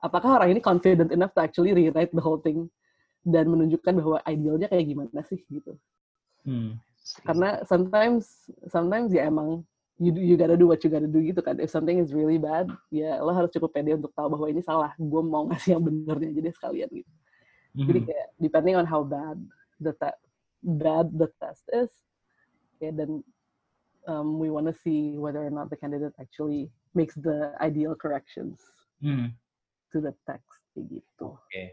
apakah 0.00 0.40
orang 0.40 0.56
ini 0.56 0.60
confident 0.60 1.12
enough 1.12 1.32
to 1.36 1.40
actually 1.44 1.76
rewrite 1.76 2.12
the 2.12 2.24
whole 2.24 2.40
thing 2.40 2.68
dan 3.20 3.52
menunjukkan 3.52 4.00
bahwa 4.00 4.18
idealnya 4.24 4.66
kayak 4.72 4.88
gimana 4.88 5.20
sih 5.28 5.40
gitu. 5.52 5.76
Hmm. 6.44 6.80
Karena 7.24 7.60
sometimes 7.68 8.48
sometimes 8.72 9.12
ya 9.12 9.28
emang 9.28 9.60
you 10.00 10.16
you 10.16 10.34
gotta 10.40 10.56
do 10.56 10.64
what 10.64 10.80
you 10.80 10.88
gotta 10.88 11.08
do 11.08 11.20
gitu 11.20 11.44
kan. 11.44 11.60
If 11.60 11.68
something 11.68 12.00
is 12.00 12.16
really 12.16 12.40
bad, 12.40 12.72
ya 12.88 13.20
lo 13.20 13.36
harus 13.36 13.52
cukup 13.52 13.76
pede 13.76 13.92
untuk 13.92 14.12
tahu 14.16 14.32
bahwa 14.32 14.48
ini 14.48 14.64
salah. 14.64 14.96
Gue 14.96 15.20
mau 15.20 15.44
ngasih 15.52 15.76
yang 15.76 15.84
benernya 15.84 16.32
aja 16.32 16.40
deh 16.40 16.54
sekalian 16.56 16.88
gitu. 16.88 17.12
Mm-hmm. 17.12 17.86
Jadi 17.86 18.00
kayak 18.08 18.28
depending 18.40 18.76
on 18.80 18.88
how 18.88 19.04
bad 19.04 19.36
the 19.76 19.92
te- 20.00 20.22
bad 20.64 21.12
the 21.12 21.28
test 21.36 21.68
is, 21.76 21.92
ya 22.80 22.88
dan 22.88 23.20
um, 24.08 24.40
we 24.40 24.48
wanna 24.48 24.72
see 24.72 25.20
whether 25.20 25.44
or 25.44 25.52
not 25.52 25.68
the 25.68 25.76
candidate 25.76 26.16
actually 26.16 26.72
makes 26.96 27.12
the 27.20 27.52
ideal 27.60 27.92
corrections. 27.92 28.64
Mm 29.04 29.36
to 29.90 29.98
the 30.00 30.14
text 30.24 30.60
kayak 30.72 30.86
gitu. 30.98 31.26
Oke. 31.36 31.44
Okay. 31.50 31.66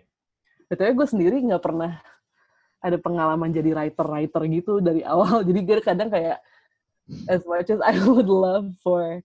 Betulnya 0.67 0.93
gue 0.93 1.07
sendiri 1.07 1.35
nggak 1.47 1.63
pernah 1.63 2.01
ada 2.77 2.97
pengalaman 3.01 3.49
jadi 3.49 3.73
writer-writer 3.73 4.41
gitu 4.51 4.73
dari 4.83 5.01
awal. 5.01 5.41
Jadi 5.47 5.59
gue 5.65 5.81
kadang 5.81 6.13
kayak 6.13 6.37
as 7.31 7.41
much 7.47 7.71
as 7.71 7.81
I 7.81 7.95
would 8.03 8.27
love 8.27 8.69
for 8.83 9.23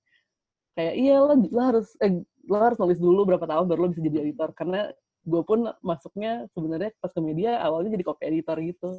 kayak 0.73 0.95
iya 0.97 1.21
lo, 1.21 1.37
lo 1.37 1.61
harus 1.61 1.93
eh, 2.01 2.23
lo 2.49 2.57
harus 2.57 2.79
nulis 2.81 2.99
dulu 2.99 3.29
berapa 3.29 3.45
tahun 3.45 3.67
baru 3.69 3.81
lo 3.87 3.89
bisa 3.93 4.03
jadi 4.03 4.25
editor 4.25 4.51
karena 4.57 4.89
gue 5.23 5.43
pun 5.47 5.71
masuknya 5.85 6.49
sebenarnya 6.51 6.91
pas 6.99 7.13
ke 7.13 7.21
media 7.23 7.61
awalnya 7.63 7.95
jadi 7.95 8.05
copy 8.07 8.23
editor 8.27 8.57
gitu 8.63 8.91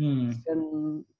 hmm. 0.00 0.28
dan 0.42 0.58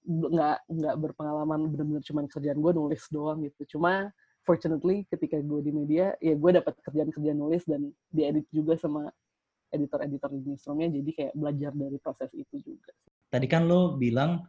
nggak 0.02 0.58
nggak 0.66 0.94
berpengalaman 0.98 1.70
benar-benar 1.70 2.02
cuma 2.02 2.26
kerjaan 2.26 2.58
gue 2.58 2.72
nulis 2.74 3.02
doang 3.12 3.38
gitu 3.46 3.78
cuma 3.78 4.10
fortunately 4.42 5.06
ketika 5.06 5.38
gue 5.38 5.60
di 5.62 5.72
media 5.72 6.14
ya 6.18 6.34
gue 6.34 6.50
dapat 6.50 6.74
kerjaan-kerjaan 6.82 7.38
nulis 7.38 7.62
dan 7.66 7.94
diedit 8.10 8.46
juga 8.50 8.74
sama 8.74 9.06
editor-editor 9.72 10.28
di 10.36 10.52
newsroomnya 10.52 10.88
jadi 10.92 11.10
kayak 11.16 11.32
belajar 11.38 11.72
dari 11.72 11.96
proses 11.96 12.30
itu 12.36 12.56
juga. 12.60 12.92
Tadi 13.32 13.46
kan 13.48 13.64
lo 13.64 13.96
bilang 13.96 14.44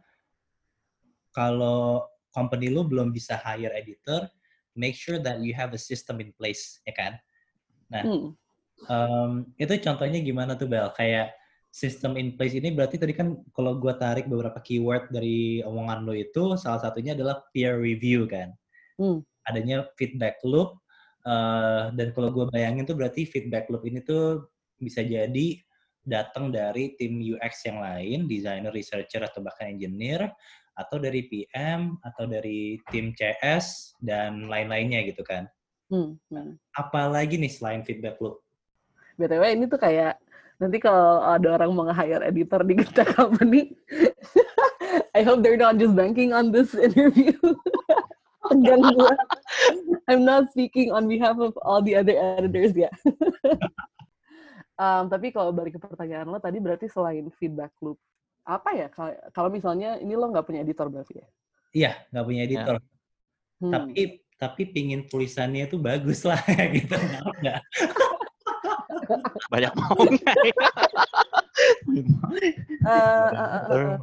kalau 1.32 2.04
company 2.34 2.68
lo 2.68 2.84
belum 2.84 3.14
bisa 3.14 3.40
hire 3.40 3.72
editor, 3.72 4.28
make 4.76 4.94
sure 4.94 5.16
that 5.22 5.40
you 5.40 5.56
have 5.56 5.72
a 5.72 5.80
system 5.80 6.20
in 6.20 6.30
place, 6.36 6.82
ya 6.84 6.92
kan? 6.92 7.12
Nah, 7.88 8.02
hmm. 8.04 8.28
um, 8.90 9.32
itu 9.56 9.72
contohnya 9.80 10.20
gimana 10.20 10.58
tuh 10.58 10.68
Bel? 10.68 10.92
Kayak 10.92 11.32
system 11.72 12.14
in 12.20 12.36
place 12.36 12.54
ini 12.54 12.70
berarti 12.70 13.00
tadi 13.00 13.16
kan 13.16 13.40
kalau 13.50 13.80
gue 13.80 13.94
tarik 13.96 14.28
beberapa 14.28 14.60
keyword 14.60 15.10
dari 15.10 15.64
omongan 15.64 16.04
lo 16.04 16.12
itu, 16.12 16.54
salah 16.60 16.82
satunya 16.84 17.16
adalah 17.16 17.40
peer 17.50 17.80
review 17.80 18.28
kan? 18.28 18.52
Hmm 19.00 19.24
adanya 19.48 19.88
feedback 19.96 20.40
loop 20.44 20.80
uh, 21.28 21.92
dan 21.92 22.12
kalau 22.12 22.32
gue 22.32 22.46
bayangin 22.52 22.84
tuh 22.88 22.96
berarti 22.96 23.28
feedback 23.28 23.68
loop 23.68 23.84
ini 23.84 24.00
tuh 24.04 24.48
bisa 24.80 25.00
jadi 25.00 25.58
datang 26.04 26.52
dari 26.52 26.92
tim 27.00 27.16
UX 27.16 27.64
yang 27.64 27.80
lain, 27.80 28.28
designer, 28.28 28.70
researcher 28.70 29.24
atau 29.24 29.40
bahkan 29.40 29.72
engineer 29.72 30.28
atau 30.76 31.00
dari 31.00 31.24
PM 31.30 31.96
atau 32.04 32.28
dari 32.28 32.76
tim 32.92 33.16
CS 33.16 33.96
dan 34.04 34.50
lain-lainnya 34.50 35.06
gitu 35.08 35.24
kan. 35.24 35.48
Hmm, 35.88 36.20
hmm. 36.28 36.60
Apalagi 36.76 37.40
nih 37.40 37.52
selain 37.52 37.80
feedback 37.86 38.20
loop? 38.20 38.44
BTW 39.16 39.54
ini 39.54 39.64
tuh 39.70 39.78
kayak 39.78 40.18
nanti 40.58 40.82
kalau 40.82 41.22
ada 41.22 41.56
orang 41.56 41.70
mau 41.72 41.86
nge-hire 41.88 42.26
editor 42.26 42.60
di 42.66 42.74
kita 42.82 43.06
company, 43.14 43.74
I 45.18 45.22
hope 45.22 45.40
they're 45.40 45.58
not 45.58 45.78
just 45.78 45.94
banking 45.94 46.34
on 46.34 46.50
this 46.50 46.74
interview. 46.74 47.34
Enggak 48.54 48.78
gue. 48.94 49.14
I'm 50.06 50.22
not 50.22 50.52
speaking 50.54 50.92
on 50.94 51.10
behalf 51.10 51.36
of 51.40 51.56
all 51.64 51.82
the 51.82 51.98
other 51.98 52.14
editors 52.14 52.76
ya. 52.76 52.92
um, 54.80 55.10
tapi 55.10 55.32
kalau 55.34 55.50
balik 55.50 55.76
ke 55.76 55.80
pertanyaan 55.80 56.28
lo 56.28 56.38
tadi 56.38 56.60
berarti 56.60 56.86
selain 56.86 57.26
feedback 57.40 57.72
loop, 57.82 57.98
apa 58.44 58.70
ya 58.76 58.86
kalau 59.32 59.48
misalnya 59.48 59.96
ini 59.98 60.14
lo 60.14 60.28
nggak 60.28 60.44
punya 60.44 60.60
editor 60.62 60.86
berarti 60.92 61.18
ya? 61.18 61.26
Iya, 61.74 61.92
nggak 62.12 62.24
punya 62.24 62.40
editor. 62.44 62.76
Ya. 62.78 62.84
Hmm. 63.64 63.72
Tapi 63.72 64.02
tapi 64.34 64.62
pingin 64.68 65.08
tulisannya 65.08 65.70
itu 65.70 65.80
bagus 65.80 66.22
lah 66.26 66.38
gitu 66.76 66.94
nggak? 67.40 67.60
Banyak 69.48 69.72
mau 69.72 70.04
nggak? 70.04 70.36
uh, 72.84 73.28
uh, 73.32 73.50
uh, 73.56 73.62
uh, 73.72 73.96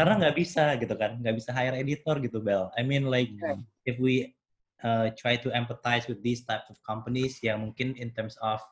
karena 0.00 0.16
nggak 0.16 0.36
bisa 0.40 0.80
gitu 0.80 0.96
kan 0.96 1.20
nggak 1.20 1.36
bisa 1.36 1.52
hire 1.52 1.76
editor 1.76 2.16
gitu 2.24 2.40
Bel 2.40 2.72
I 2.72 2.80
mean 2.80 3.04
like 3.12 3.28
okay. 3.36 3.60
if 3.84 4.00
we 4.00 4.32
uh, 4.80 5.12
try 5.12 5.36
to 5.36 5.52
empathize 5.52 6.08
with 6.08 6.24
these 6.24 6.40
types 6.48 6.72
of 6.72 6.80
companies 6.80 7.36
yang 7.44 7.68
mungkin 7.68 7.92
in 8.00 8.08
terms 8.16 8.40
of 8.40 8.64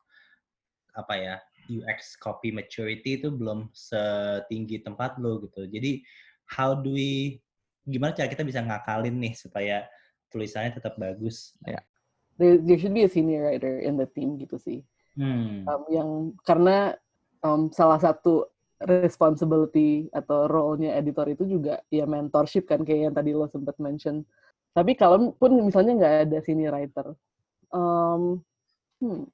apa 0.97 1.15
ya 1.21 1.35
UX 1.69 2.17
copy 2.17 2.49
maturity 2.49 3.21
itu 3.21 3.29
belum 3.29 3.69
setinggi 3.77 4.81
tempat 4.81 5.21
lo 5.21 5.45
gitu 5.45 5.69
jadi 5.69 6.01
how 6.49 6.73
do 6.73 6.97
we 6.97 7.45
gimana 7.85 8.17
cara 8.17 8.33
kita 8.33 8.41
bisa 8.41 8.65
ngakalin 8.65 9.21
nih 9.21 9.37
supaya 9.37 9.85
tulisannya 10.33 10.81
tetap 10.81 10.97
bagus 10.97 11.53
ya 11.69 11.77
yeah. 11.77 11.83
there, 12.41 12.57
there 12.57 12.81
should 12.81 12.97
be 12.97 13.05
a 13.05 13.11
senior 13.13 13.45
writer 13.45 13.85
in 13.85 14.01
the 14.01 14.09
team 14.17 14.41
gitu 14.41 14.57
sih 14.57 14.81
hmm. 15.13 15.69
um, 15.69 15.83
yang 15.93 16.09
karena 16.49 16.97
um, 17.45 17.69
salah 17.69 18.01
satu 18.01 18.49
responsibility 18.87 20.07
atau 20.15 20.47
role-nya 20.47 20.95
editor 20.95 21.27
itu 21.27 21.59
juga 21.59 21.83
ya 21.91 22.07
mentorship 22.07 22.71
kan 22.71 22.87
kayak 22.87 23.11
yang 23.11 23.15
tadi 23.15 23.35
lo 23.35 23.51
sempat 23.51 23.75
mention. 23.83 24.23
Tapi 24.71 24.95
kalau 24.95 25.35
pun 25.35 25.51
misalnya 25.67 25.99
nggak 25.99 26.17
ada 26.31 26.39
senior 26.47 26.71
writer, 26.71 27.19
um, 27.75 28.39
hmm, 29.03 29.27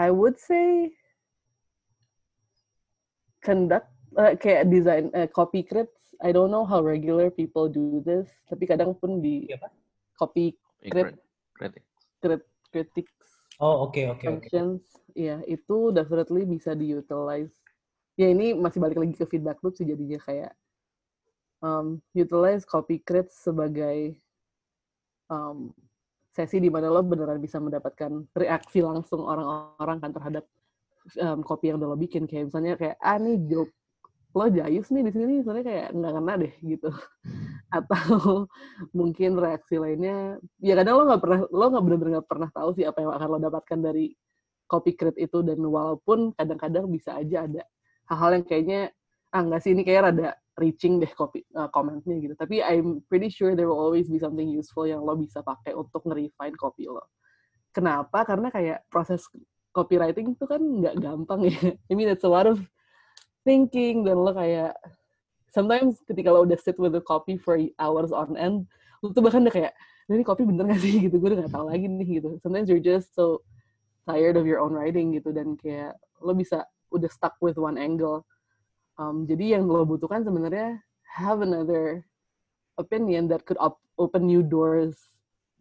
I 0.00 0.08
would 0.08 0.40
say 0.40 0.96
conduct 3.44 3.92
uh, 4.16 4.32
kayak 4.40 4.72
design 4.72 5.12
uh, 5.12 5.28
copy 5.28 5.60
crits. 5.60 6.16
I 6.24 6.32
don't 6.32 6.48
know 6.48 6.64
how 6.64 6.80
regular 6.80 7.28
people 7.28 7.68
do 7.68 8.00
this, 8.02 8.32
tapi 8.48 8.64
kadang 8.64 8.96
pun 8.96 9.20
di 9.20 9.44
copy 10.16 10.56
crit, 10.88 11.14
crit, 12.18 12.42
critics 12.72 13.27
Oh, 13.58 13.90
oke, 13.90 13.98
okay, 13.98 14.04
oke, 14.06 14.22
okay, 14.46 14.62
ya 15.18 15.42
itu 15.50 15.90
definitely 15.90 16.46
bisa 16.46 16.78
diutilize. 16.78 17.50
Ya 18.14 18.30
ini 18.30 18.54
masih 18.54 18.78
balik 18.78 19.02
lagi 19.02 19.18
ke 19.18 19.26
feedback 19.26 19.58
loop 19.66 19.74
sih 19.74 19.82
jadinya 19.82 20.18
kayak 20.22 20.54
um, 21.62 21.98
utilize 22.14 22.62
copy 22.62 23.02
crate 23.02 23.30
sebagai 23.34 24.14
um, 25.26 25.74
sesi 26.30 26.62
di 26.62 26.70
mana 26.70 26.86
lo 26.86 27.02
beneran 27.02 27.42
bisa 27.42 27.58
mendapatkan 27.58 28.30
reaksi 28.38 28.78
langsung 28.78 29.26
orang-orang 29.26 29.98
kan 29.98 30.10
terhadap 30.14 30.44
um, 31.18 31.42
kopi 31.42 31.74
yang 31.74 31.82
udah 31.82 31.94
lo 31.94 31.98
bikin 31.98 32.30
kayak 32.30 32.50
misalnya 32.50 32.78
kayak 32.78 32.96
ah 33.02 33.18
nih 33.18 33.42
joke 33.50 33.74
lo 34.36 34.44
jayus 34.52 34.92
nih 34.92 35.08
di 35.08 35.12
sini 35.12 35.34
sebenarnya 35.40 35.66
kayak 35.66 35.88
nggak 35.96 36.12
kena 36.20 36.32
deh 36.36 36.54
gitu 36.60 36.90
atau 37.78 38.44
mungkin 38.98 39.40
reaksi 39.40 39.80
lainnya 39.80 40.36
ya 40.60 40.76
kadang 40.76 41.00
lo 41.00 41.02
nggak 41.08 41.22
pernah 41.24 41.40
lo 41.48 41.64
nggak 41.72 41.84
benar-benar 41.84 42.12
nggak 42.20 42.28
pernah 42.28 42.48
tahu 42.52 42.68
sih 42.76 42.84
apa 42.84 42.98
yang 43.00 43.12
akan 43.16 43.28
lo 43.28 43.38
dapatkan 43.40 43.78
dari 43.80 44.12
copy 44.68 44.92
itu 45.16 45.38
dan 45.40 45.58
walaupun 45.64 46.36
kadang-kadang 46.36 46.92
bisa 46.92 47.16
aja 47.16 47.48
ada 47.48 47.64
hal-hal 48.12 48.40
yang 48.40 48.44
kayaknya 48.44 48.80
ah 49.32 49.40
nggak 49.44 49.60
sih 49.64 49.72
ini 49.72 49.82
kayak 49.84 50.12
rada 50.12 50.36
reaching 50.58 50.98
deh 50.98 51.08
copy 51.14 51.46
uh, 51.54 51.70
komennya 51.70 52.18
gitu. 52.18 52.34
Tapi 52.34 52.60
I'm 52.60 53.00
pretty 53.06 53.30
sure 53.30 53.54
there 53.54 53.70
will 53.70 53.80
always 53.80 54.10
be 54.10 54.18
something 54.18 54.50
useful 54.50 54.84
yang 54.84 55.06
lo 55.06 55.14
bisa 55.14 55.40
pakai 55.40 55.72
untuk 55.72 56.04
nge-refine 56.04 56.58
copy 56.58 56.90
lo. 56.90 57.08
Kenapa? 57.72 58.26
Karena 58.26 58.50
kayak 58.50 58.84
proses 58.90 59.24
copywriting 59.70 60.34
itu 60.34 60.44
kan 60.44 60.58
nggak 60.58 60.98
gampang 60.98 61.46
ya. 61.46 61.78
I 61.88 61.92
mean 61.94 62.10
it's 62.10 62.26
a 62.26 62.30
lot 62.30 62.50
of 62.50 62.58
thinking 63.48 64.04
dan 64.04 64.20
lo 64.20 64.36
kayak 64.36 64.76
sometimes 65.48 66.04
ketika 66.04 66.28
lo 66.28 66.44
udah 66.44 66.60
sit 66.60 66.76
with 66.76 66.92
the 66.92 67.00
copy 67.00 67.40
for 67.40 67.56
hours 67.80 68.12
on 68.12 68.36
end, 68.36 68.68
lo 69.00 69.16
tuh 69.16 69.24
bahkan 69.24 69.48
udah 69.48 69.54
kayak 69.56 69.72
ini 70.12 70.20
copy 70.20 70.44
bener 70.44 70.68
gak 70.68 70.84
sih? 70.84 71.00
Gitu 71.08 71.16
gue 71.16 71.28
udah 71.32 71.48
gak 71.48 71.56
tahu 71.56 71.72
lagi 71.72 71.88
nih 71.88 72.20
gitu. 72.20 72.36
Sometimes 72.44 72.68
you're 72.68 72.84
just 72.84 73.16
so 73.16 73.40
tired 74.04 74.36
of 74.36 74.44
your 74.44 74.60
own 74.60 74.76
writing 74.76 75.16
gitu. 75.16 75.32
Dan 75.32 75.56
kayak 75.56 75.96
lo 76.20 76.36
bisa 76.36 76.68
udah 76.92 77.08
stuck 77.08 77.40
with 77.40 77.56
one 77.56 77.80
angle. 77.80 78.28
Um, 79.00 79.24
jadi 79.24 79.56
yang 79.56 79.64
lo 79.64 79.88
butuhkan 79.88 80.28
sebenarnya 80.28 80.84
have 81.16 81.40
another 81.40 82.04
opinion 82.76 83.32
that 83.32 83.44
could 83.48 83.60
op 83.60 83.80
open 83.96 84.28
new 84.28 84.44
doors 84.44 85.08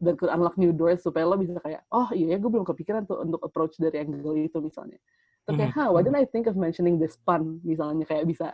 that 0.02 0.18
could 0.18 0.30
unlock 0.30 0.58
new 0.58 0.70
doors 0.70 1.02
supaya 1.02 1.26
lo 1.26 1.38
bisa 1.38 1.58
kayak 1.62 1.82
oh 1.90 2.10
iya 2.14 2.36
ya 2.36 2.38
gue 2.38 2.50
belum 2.52 2.66
kepikiran 2.66 3.10
tuh 3.10 3.22
untuk 3.22 3.42
approach 3.42 3.78
dari 3.82 4.02
angle 4.02 4.38
itu 4.38 4.58
misalnya. 4.62 5.02
Terus 5.48 5.64
kayak, 5.64 5.74
hmm. 5.74 5.92
why 5.96 6.04
didn't 6.04 6.20
I 6.20 6.28
think 6.28 6.46
of 6.52 6.60
mentioning 6.60 7.00
this 7.00 7.16
pun 7.24 7.64
misalnya 7.64 8.04
kayak 8.04 8.28
bisa 8.28 8.52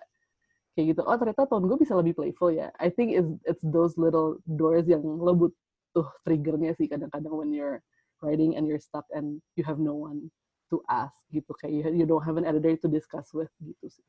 kayak 0.78 0.94
gitu. 0.94 1.02
Oh 1.04 1.18
ternyata 1.18 1.50
tone 1.50 1.66
gue 1.66 1.78
bisa 1.82 1.98
lebih 1.98 2.14
playful 2.14 2.54
ya. 2.54 2.70
I 2.78 2.94
think 2.94 3.18
it's 3.18 3.34
it's 3.50 3.66
those 3.66 3.98
little 3.98 4.38
doors 4.46 4.86
yang 4.86 5.02
lo 5.02 5.34
butuh 5.34 6.08
triggernya 6.24 6.78
sih 6.78 6.86
kadang-kadang 6.86 7.34
when 7.34 7.50
you're 7.50 7.82
writing 8.22 8.56
and 8.56 8.70
you're 8.70 8.82
stuck 8.82 9.06
and 9.12 9.42
you 9.58 9.66
have 9.66 9.82
no 9.82 9.98
one 9.98 10.30
to 10.72 10.80
ask 10.88 11.14
gitu 11.30 11.50
kayak 11.60 11.74
you, 11.74 11.82
you 12.04 12.06
don't 12.08 12.24
have 12.24 12.38
an 12.40 12.48
editor 12.48 12.78
to 12.78 12.88
discuss 12.88 13.34
with 13.34 13.52
gitu 13.62 13.90
sih. 13.90 14.06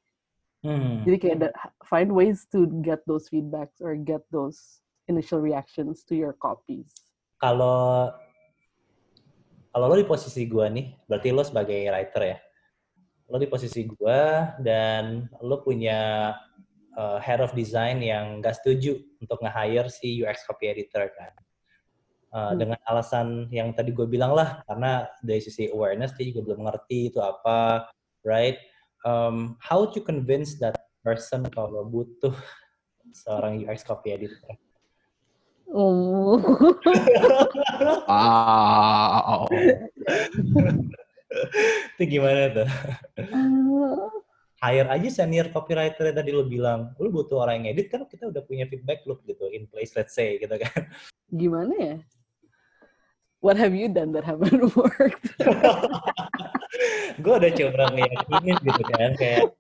Hmm. 0.65 1.05
Jadi 1.05 1.17
kayak 1.21 1.53
find 1.85 2.09
ways 2.09 2.49
to 2.49 2.65
get 2.81 3.05
those 3.05 3.29
feedbacks 3.29 3.85
or 3.85 3.97
get 3.97 4.25
those 4.33 4.81
initial 5.13 5.41
reactions 5.41 6.05
to 6.09 6.17
your 6.17 6.33
copies. 6.33 6.89
Kalau 7.39 8.11
kalau 9.75 9.87
lo 9.91 9.97
di 9.99 10.07
posisi 10.07 10.47
gue 10.47 10.67
nih, 10.71 10.87
berarti 11.11 11.29
lo 11.35 11.43
sebagai 11.43 11.79
writer 11.91 12.23
ya. 12.23 12.39
Lo 13.27 13.43
di 13.43 13.51
posisi 13.51 13.83
gue 13.83 14.21
dan 14.63 15.27
lo 15.43 15.67
punya 15.67 16.31
uh, 16.95 17.19
head 17.19 17.43
of 17.43 17.51
design 17.59 17.99
yang 17.99 18.39
gak 18.39 18.63
setuju 18.63 19.03
untuk 19.19 19.43
nge-hire 19.43 19.91
si 19.91 20.23
UX 20.23 20.47
copy 20.47 20.71
editor 20.71 21.11
kan. 21.11 21.33
Uh, 22.31 22.39
hmm. 22.39 22.55
Dengan 22.63 22.79
alasan 22.87 23.51
yang 23.51 23.75
tadi 23.75 23.91
gue 23.91 24.07
bilang 24.07 24.35
lah, 24.39 24.63
karena 24.71 25.11
dari 25.19 25.43
sisi 25.43 25.67
awareness 25.71 26.15
dia 26.15 26.31
juga 26.31 26.55
belum 26.55 26.71
ngerti 26.71 27.11
itu 27.11 27.19
apa, 27.19 27.91
right? 28.23 28.63
um, 29.05 29.57
how 29.61 29.85
to 29.85 30.01
convince 30.01 30.57
that 30.59 30.75
person 31.05 31.45
kalau 31.53 31.85
butuh 31.87 32.35
seorang 33.25 33.63
UX 33.63 33.85
copy 33.85 34.17
editor? 34.17 34.57
Oh. 35.73 36.37
wow. 38.09 39.49
Itu 41.95 42.03
gimana 42.05 42.43
tuh? 42.53 42.69
Hire 44.65 44.89
aja 44.89 45.09
senior 45.13 45.53
copywriter 45.53 46.09
yang 46.09 46.17
tadi 46.17 46.31
lo 46.33 46.49
bilang, 46.49 46.97
lo 46.97 47.09
butuh 47.13 47.45
orang 47.45 47.65
yang 47.65 47.77
edit 47.77 47.93
kan 47.93 48.09
kita 48.09 48.33
udah 48.33 48.41
punya 48.49 48.65
feedback 48.65 49.05
loop 49.05 49.21
gitu 49.29 49.45
in 49.53 49.69
place 49.69 49.93
let's 49.93 50.17
say 50.17 50.41
gitu 50.41 50.57
kan. 50.57 50.89
Gimana 51.29 51.75
ya? 51.77 51.97
What 53.45 53.61
have 53.61 53.77
you 53.77 53.93
done 53.93 54.17
that 54.17 54.25
haven't 54.25 54.57
worked? 54.79 55.37
gue 57.23 57.35
udah 57.35 57.53
coba 57.55 57.85
ngeyakinin 57.95 58.57
gitu 58.65 58.83
kan 58.89 59.13
kayak 59.15 59.53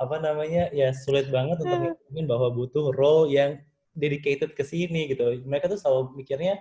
apa 0.00 0.16
namanya 0.22 0.72
ya 0.72 0.94
sulit 0.96 1.28
banget 1.28 1.60
untuk 1.60 1.76
ngeyakinin 1.76 2.24
bahwa 2.24 2.48
butuh 2.54 2.94
role 2.96 3.28
yang 3.28 3.60
dedicated 3.94 4.54
ke 4.54 4.62
sini 4.62 5.10
gitu. 5.10 5.42
Mereka 5.44 5.70
tuh 5.70 5.80
selalu 5.80 6.22
mikirnya, 6.22 6.58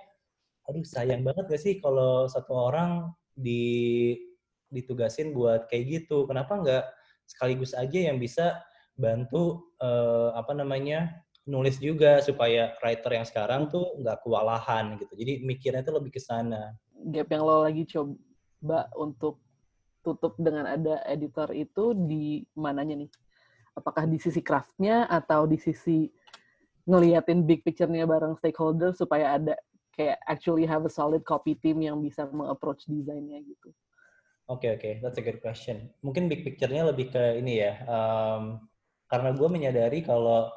aduh 0.65 0.85
sayang 0.85 1.25
banget 1.25 1.45
gak 1.49 1.61
sih 1.61 1.73
kalau 1.81 2.29
satu 2.29 2.53
orang 2.53 3.09
di 3.33 4.15
ditugasin 4.69 5.33
buat 5.33 5.65
kayak 5.69 6.05
gitu. 6.05 6.29
Kenapa 6.29 6.61
nggak 6.61 6.85
sekaligus 7.25 7.73
aja 7.73 8.09
yang 8.09 8.17
bisa 8.21 8.61
bantu 8.99 9.73
uh, 9.79 10.35
apa 10.35 10.53
namanya 10.53 11.23
nulis 11.49 11.81
juga 11.81 12.21
supaya 12.21 12.77
writer 12.81 13.09
yang 13.09 13.25
sekarang 13.25 13.71
tuh 13.73 13.97
nggak 14.01 14.21
kewalahan 14.21 14.97
gitu. 15.01 15.13
Jadi 15.17 15.33
mikirnya 15.41 15.81
tuh 15.81 15.97
lebih 15.97 16.13
ke 16.13 16.21
sana. 16.21 16.77
Gap 17.09 17.31
yang 17.33 17.43
lo 17.47 17.65
lagi 17.65 17.87
coba 17.89 18.85
untuk 18.93 19.41
tutup 20.05 20.37
dengan 20.37 20.69
ada 20.69 21.01
editor 21.09 21.49
itu 21.55 21.97
di 21.97 22.45
mananya 22.53 23.01
nih? 23.01 23.11
Apakah 23.73 24.05
di 24.05 24.19
sisi 24.19 24.43
craftnya 24.43 25.07
atau 25.07 25.47
di 25.47 25.55
sisi 25.55 26.11
ngeliatin 26.89 27.45
big 27.45 27.61
picture-nya 27.61 28.09
bareng 28.09 28.33
stakeholder 28.41 28.89
supaya 28.97 29.37
ada 29.37 29.53
kayak 29.93 30.17
actually 30.25 30.65
have 30.65 30.81
a 30.87 30.91
solid 30.91 31.21
copy 31.21 31.53
team 31.61 31.85
yang 31.85 32.01
bisa 32.01 32.25
mengapproach 32.33 32.89
desainnya 32.89 33.45
gitu? 33.45 33.69
Oke 34.49 34.65
okay, 34.65 34.69
oke, 34.73 34.81
okay. 34.81 34.93
that's 35.05 35.21
a 35.21 35.23
good 35.23 35.37
question. 35.45 35.93
Mungkin 36.01 36.25
big 36.25 36.41
picture-nya 36.41 36.89
lebih 36.89 37.13
ke 37.13 37.37
ini 37.37 37.61
ya, 37.61 37.85
um, 37.85 38.57
karena 39.05 39.29
gue 39.37 39.45
menyadari 39.45 40.01
kalau 40.01 40.49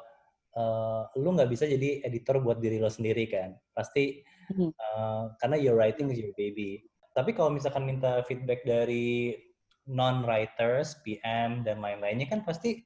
uh, 0.57 1.01
lu 1.13 1.29
nggak 1.37 1.53
bisa 1.53 1.69
jadi 1.69 2.01
editor 2.01 2.41
buat 2.41 2.57
diri 2.57 2.81
lo 2.81 2.89
sendiri 2.89 3.29
kan, 3.29 3.53
pasti 3.77 4.25
uh, 4.97 5.29
karena 5.37 5.61
your 5.61 5.77
writing 5.77 6.09
is 6.09 6.17
your 6.17 6.33
baby 6.33 6.81
tapi 7.13 7.31
kalau 7.31 7.53
misalkan 7.53 7.85
minta 7.85 8.25
feedback 8.25 8.65
dari 8.65 9.37
non-writers, 9.85 10.97
PM, 11.05 11.61
dan 11.61 11.79
lain-lainnya 11.79 12.25
kan 12.25 12.41
pasti 12.41 12.81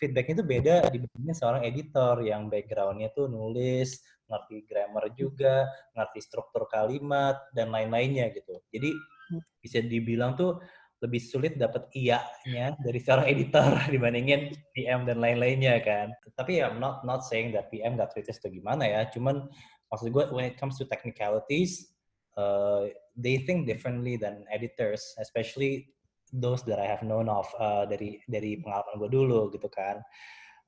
feedbacknya 0.00 0.40
itu 0.40 0.46
beda 0.46 0.76
dibandingnya 0.88 1.36
seorang 1.36 1.62
editor 1.68 2.24
yang 2.24 2.48
backgroundnya 2.48 3.12
tuh 3.12 3.28
nulis, 3.28 4.00
ngerti 4.26 4.64
grammar 4.64 5.12
juga, 5.12 5.68
ngerti 5.92 6.18
struktur 6.24 6.64
kalimat, 6.72 7.36
dan 7.52 7.68
lain-lainnya 7.68 8.32
gitu. 8.32 8.56
Jadi 8.72 8.90
hmm. 8.96 9.42
bisa 9.60 9.84
dibilang 9.84 10.40
tuh 10.40 10.56
lebih 11.00 11.20
sulit 11.20 11.56
dapat 11.56 11.88
iya-nya 11.96 12.76
dari 12.80 13.00
seorang 13.00 13.26
editor 13.28 13.68
dibandingin 13.94 14.52
PM 14.72 15.04
dan 15.04 15.20
lain-lainnya 15.20 15.80
kan. 15.84 16.12
Tapi 16.36 16.60
ya 16.60 16.72
I'm 16.72 16.80
not 16.80 17.04
not 17.04 17.24
saying 17.24 17.52
that 17.56 17.68
PM 17.68 17.96
gak 18.00 18.16
kritis 18.16 18.40
atau 18.40 18.52
gimana 18.52 18.84
ya, 18.88 19.00
cuman 19.12 19.48
maksud 19.92 20.12
gue 20.12 20.24
when 20.32 20.48
it 20.48 20.56
comes 20.60 20.76
to 20.80 20.84
technicalities, 20.88 21.92
uh, 22.36 22.88
they 23.16 23.40
think 23.44 23.64
differently 23.64 24.20
than 24.20 24.44
editors, 24.52 25.02
especially 25.18 25.88
those 26.32 26.62
that 26.66 26.78
I 26.78 26.86
have 26.86 27.02
known 27.02 27.26
of 27.26 27.46
uh, 27.58 27.86
dari 27.86 28.22
dari 28.26 28.58
pengalaman 28.62 28.98
gue 29.02 29.10
dulu 29.10 29.40
gitu 29.54 29.66
kan. 29.70 30.02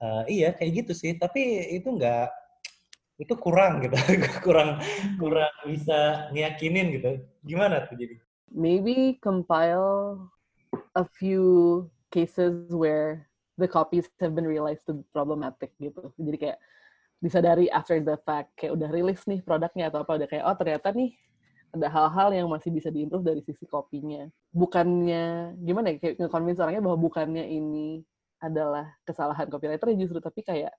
Uh, 0.03 0.27
iya 0.27 0.51
kayak 0.51 0.83
gitu 0.83 0.93
sih, 0.99 1.15
tapi 1.15 1.71
itu 1.79 1.87
enggak 1.95 2.31
itu 3.23 3.35
kurang 3.39 3.79
gitu, 3.87 3.95
kurang 4.47 4.83
kurang 5.19 5.53
bisa 5.67 6.27
ngeyakinin 6.35 6.87
gitu. 6.99 7.11
Gimana 7.47 7.87
tuh 7.87 7.95
jadi? 7.95 8.19
Maybe 8.51 9.17
compile 9.23 10.19
a 10.99 11.07
few 11.07 11.87
cases 12.11 12.69
where 12.75 13.31
the 13.57 13.71
copies 13.71 14.11
have 14.19 14.35
been 14.35 14.49
realized 14.49 14.83
to 14.91 15.07
problematic 15.15 15.71
gitu. 15.79 16.11
Jadi 16.19 16.37
kayak 16.51 16.59
disadari 17.23 17.71
after 17.71 18.03
the 18.03 18.19
fact 18.27 18.51
kayak 18.59 18.75
udah 18.75 18.91
rilis 18.91 19.23
nih 19.31 19.39
produknya 19.47 19.95
atau 19.95 20.03
apa 20.03 20.19
udah 20.19 20.29
kayak 20.29 20.43
oh 20.43 20.57
ternyata 20.59 20.91
nih 20.91 21.15
ada 21.73 21.89
hal-hal 21.89 22.29
yang 22.37 22.47
masih 22.53 22.69
bisa 22.69 22.93
diimprove 22.93 23.25
dari 23.25 23.41
sisi 23.41 23.65
kopinya. 23.65 24.29
Bukannya 24.53 25.57
gimana 25.65 25.97
ya 25.97 25.97
kayak 25.99 26.15
nge-convince 26.21 26.61
orangnya 26.61 26.85
bahwa 26.85 26.99
bukannya 27.01 27.45
ini 27.49 28.05
adalah 28.43 28.93
kesalahan 29.07 29.49
copywriter 29.49 29.89
ya 29.95 29.97
justru 29.97 30.19
tapi 30.19 30.43
kayak 30.43 30.75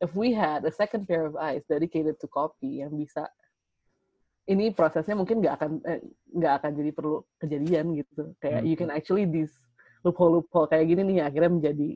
if 0.00 0.16
we 0.16 0.32
had 0.32 0.64
a 0.64 0.72
second 0.72 1.04
pair 1.04 1.28
of 1.28 1.36
eyes 1.36 1.62
dedicated 1.68 2.16
to 2.18 2.26
copy 2.26 2.80
yang 2.82 2.90
bisa 2.96 3.28
ini 4.50 4.74
prosesnya 4.74 5.14
mungkin 5.14 5.38
nggak 5.38 5.54
akan 5.60 5.70
eh, 5.86 6.02
nggak 6.34 6.52
eh, 6.52 6.58
akan 6.58 6.70
jadi 6.74 6.90
perlu 6.90 7.16
kejadian 7.38 7.86
gitu 7.94 8.34
kayak 8.42 8.64
hmm. 8.64 8.68
you 8.68 8.74
can 8.74 8.90
actually 8.90 9.28
this 9.28 9.52
loophole 10.02 10.40
loophole 10.40 10.66
kayak 10.66 10.90
gini 10.90 11.06
nih 11.06 11.22
akhirnya 11.22 11.52
menjadi 11.52 11.90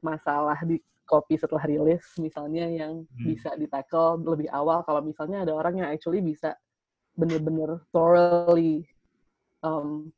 masalah 0.00 0.56
di 0.64 0.80
copy 1.04 1.36
setelah 1.36 1.66
rilis 1.68 2.06
misalnya 2.16 2.70
yang 2.70 3.04
hmm. 3.04 3.24
bisa 3.26 3.52
di 3.58 3.68
tackle 3.68 4.22
lebih 4.24 4.48
awal 4.48 4.80
kalau 4.86 5.04
misalnya 5.04 5.44
ada 5.44 5.52
orang 5.52 5.84
yang 5.84 5.88
actually 5.92 6.24
bisa 6.24 6.56
bener-bener 7.18 7.82
thoroughly 7.90 8.86
um, 9.66 10.14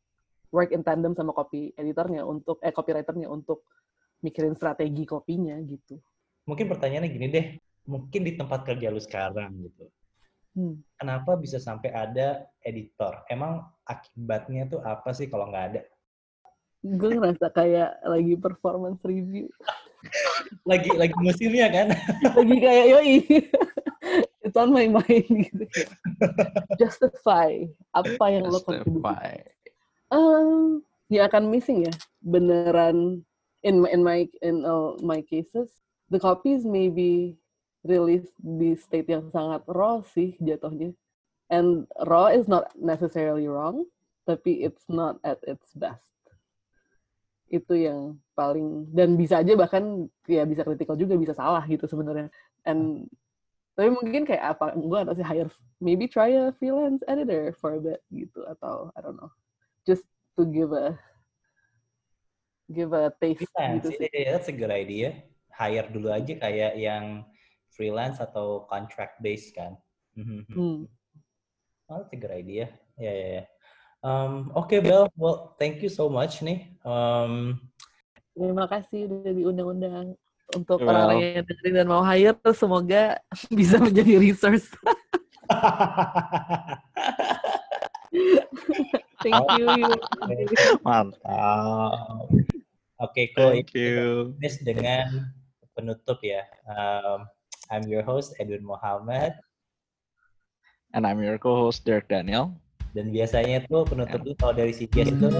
work 0.52 0.68
in 0.76 0.84
tandem 0.84 1.16
sama 1.16 1.32
copy 1.32 1.72
editornya 1.80 2.26
untuk 2.28 2.60
eh 2.60 2.74
copywriternya 2.74 3.24
untuk 3.32 3.64
mikirin 4.20 4.52
strategi 4.52 5.08
kopinya 5.08 5.56
gitu. 5.64 5.96
Mungkin 6.44 6.68
pertanyaannya 6.68 7.08
gini 7.08 7.26
deh, 7.32 7.46
mungkin 7.88 8.20
di 8.20 8.36
tempat 8.36 8.68
kerja 8.68 8.92
lu 8.92 9.00
sekarang 9.00 9.64
gitu, 9.64 9.88
hmm. 10.60 11.00
kenapa 11.00 11.40
bisa 11.40 11.56
sampai 11.56 11.88
ada 11.94 12.44
editor? 12.60 13.24
Emang 13.32 13.64
akibatnya 13.88 14.68
tuh 14.68 14.84
apa 14.84 15.16
sih 15.16 15.30
kalau 15.32 15.48
nggak 15.48 15.66
ada? 15.72 15.82
Gue 16.84 17.16
ngerasa 17.16 17.48
kayak 17.52 17.90
lagi 18.04 18.34
performance 18.36 19.00
review. 19.04 19.48
lagi 20.70 20.88
lagi 20.96 21.16
musimnya 21.20 21.68
kan? 21.68 21.88
lagi 22.36 22.56
kayak 22.60 22.86
yoi. 22.92 23.16
It's 24.50 24.58
on 24.58 24.74
my 24.74 24.90
mind 24.98 25.30
gitu. 25.30 25.64
Justify 26.74 27.70
apa 27.94 28.24
yang 28.26 28.50
lo 28.50 28.58
kontribusi. 28.66 29.46
Um, 30.10 30.82
ya 31.06 31.30
akan 31.30 31.54
missing 31.54 31.86
ya. 31.86 31.94
Beneran 32.18 33.22
in 33.62 33.78
my 33.78 33.88
in 33.94 34.02
my 34.02 34.26
in 34.42 34.66
all 34.66 34.98
my 35.06 35.22
cases, 35.22 35.70
the 36.10 36.18
copies 36.18 36.66
may 36.66 36.90
be 36.90 37.38
released 37.86 38.34
di 38.42 38.74
state 38.74 39.06
yang 39.06 39.30
sangat 39.30 39.62
raw 39.70 40.02
sih 40.02 40.34
jatuhnya. 40.42 40.98
And 41.46 41.86
raw 42.10 42.34
is 42.34 42.50
not 42.50 42.74
necessarily 42.74 43.46
wrong, 43.46 43.86
tapi 44.26 44.66
it's 44.66 44.82
not 44.90 45.22
at 45.22 45.38
its 45.46 45.70
best. 45.78 46.02
Itu 47.46 47.78
yang 47.78 48.18
paling 48.34 48.90
dan 48.90 49.14
bisa 49.14 49.46
aja 49.46 49.54
bahkan 49.54 50.10
ya 50.26 50.42
bisa 50.42 50.66
critical 50.66 50.98
juga 50.98 51.14
bisa 51.14 51.38
salah 51.38 51.62
gitu 51.70 51.86
sebenarnya. 51.86 52.34
And 52.66 53.06
tapi 53.78 53.88
mungkin 53.94 54.22
kayak 54.26 54.56
apa 54.56 54.74
gue 54.76 54.98
ada 54.98 55.12
sih 55.14 55.24
hire 55.24 55.50
maybe 55.80 56.04
try 56.10 56.30
a 56.34 56.52
freelance 56.58 57.00
editor 57.06 57.54
for 57.56 57.78
a 57.78 57.80
bit 57.80 58.00
gitu 58.12 58.44
atau 58.46 58.92
I 58.94 59.00
don't 59.00 59.16
know 59.16 59.32
just 59.88 60.04
to 60.36 60.44
give 60.44 60.74
a 60.76 60.98
give 62.70 62.94
a 62.94 63.10
taste 63.18 63.42
freelance, 63.42 63.82
gitu 63.82 63.88
sih. 63.98 64.08
Yeah, 64.14 64.38
that's 64.38 64.50
a 64.50 64.54
good 64.54 64.70
idea 64.70 65.30
hire 65.60 65.88
dulu 65.92 66.08
aja 66.08 66.32
kayak 66.40 66.72
yang 66.80 67.28
freelance 67.68 68.16
atau 68.16 68.64
contract 68.64 69.20
based 69.20 69.52
kan 69.52 69.76
mm-hmm. 70.16 70.40
hmm. 70.48 70.78
oh, 71.92 71.96
that's 72.00 72.16
a 72.16 72.18
good 72.18 72.32
idea 72.32 72.72
ya 72.96 73.04
yeah, 73.04 73.14
ya 73.14 73.20
yeah, 73.20 73.30
yeah. 73.36 73.46
um, 74.00 74.48
oke 74.56 74.72
okay, 74.72 74.80
Bel 74.80 75.12
well 75.20 75.52
thank 75.60 75.84
you 75.84 75.92
so 75.92 76.08
much 76.08 76.40
nih 76.40 76.72
um, 76.80 77.60
terima 78.32 78.64
kasih 78.72 79.04
udah 79.04 79.32
diundang-undang 79.36 80.16
untuk 80.56 80.82
orang-orang 80.82 81.42
yang 81.42 81.44
dengerin 81.46 81.74
dan 81.82 81.86
mau 81.88 82.02
hire 82.02 82.34
semoga 82.54 83.18
bisa 83.58 83.78
menjadi 83.78 84.18
resource. 84.18 84.68
Thank 89.20 89.36
you. 89.60 89.68
Mantap. 90.80 92.32
Oke, 93.00 93.12
okay, 93.12 93.26
cool. 93.36 93.52
Thank 93.52 93.72
you. 93.76 94.32
Miss 94.40 94.60
dengan 94.64 95.32
penutup 95.76 96.20
ya. 96.24 96.44
Um, 96.68 97.28
I'm 97.68 97.84
your 97.88 98.02
host 98.02 98.36
Edwin 98.40 98.64
Muhammad. 98.64 99.36
And 100.92 101.06
I'm 101.06 101.22
your 101.22 101.38
co-host 101.38 101.86
Derek 101.86 102.10
Daniel. 102.10 102.52
Dan 102.90 103.14
biasanya 103.14 103.62
tuh 103.70 103.86
penutup 103.86 104.20
itu 104.26 104.34
kalau 104.42 104.52
dari 104.52 104.74
CGS 104.74 105.14
itu 105.14 105.30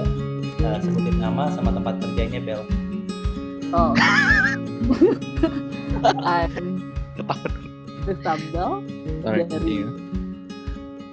uh, 0.63 0.79
sebutin 0.79 1.19
nama 1.19 1.51
sama 1.51 1.75
tempat 1.75 1.99
kerjanya 1.99 2.39
Bel. 2.39 2.63
Oh. 3.75 3.93
I'm 6.25 6.81
Sambal 8.25 8.81
dari 9.21 9.85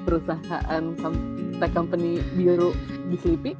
perusahaan 0.07 0.83
tech 1.59 1.71
company 1.75 2.23
biru 2.39 2.71
di 3.11 3.17
Slipi. 3.19 3.51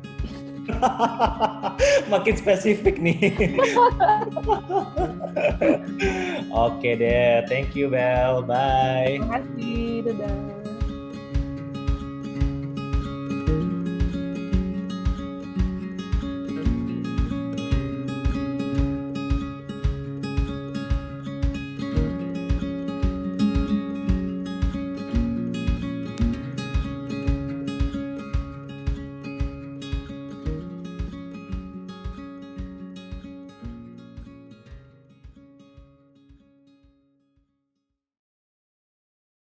Makin 2.12 2.36
spesifik 2.40 3.00
nih. 3.00 3.20
Oke 6.68 6.96
deh, 6.96 7.44
thank 7.52 7.76
you 7.76 7.92
Bel, 7.92 8.44
bye. 8.48 9.20
Terima 9.20 9.44
kasih, 9.44 10.08
dadah. 10.08 10.57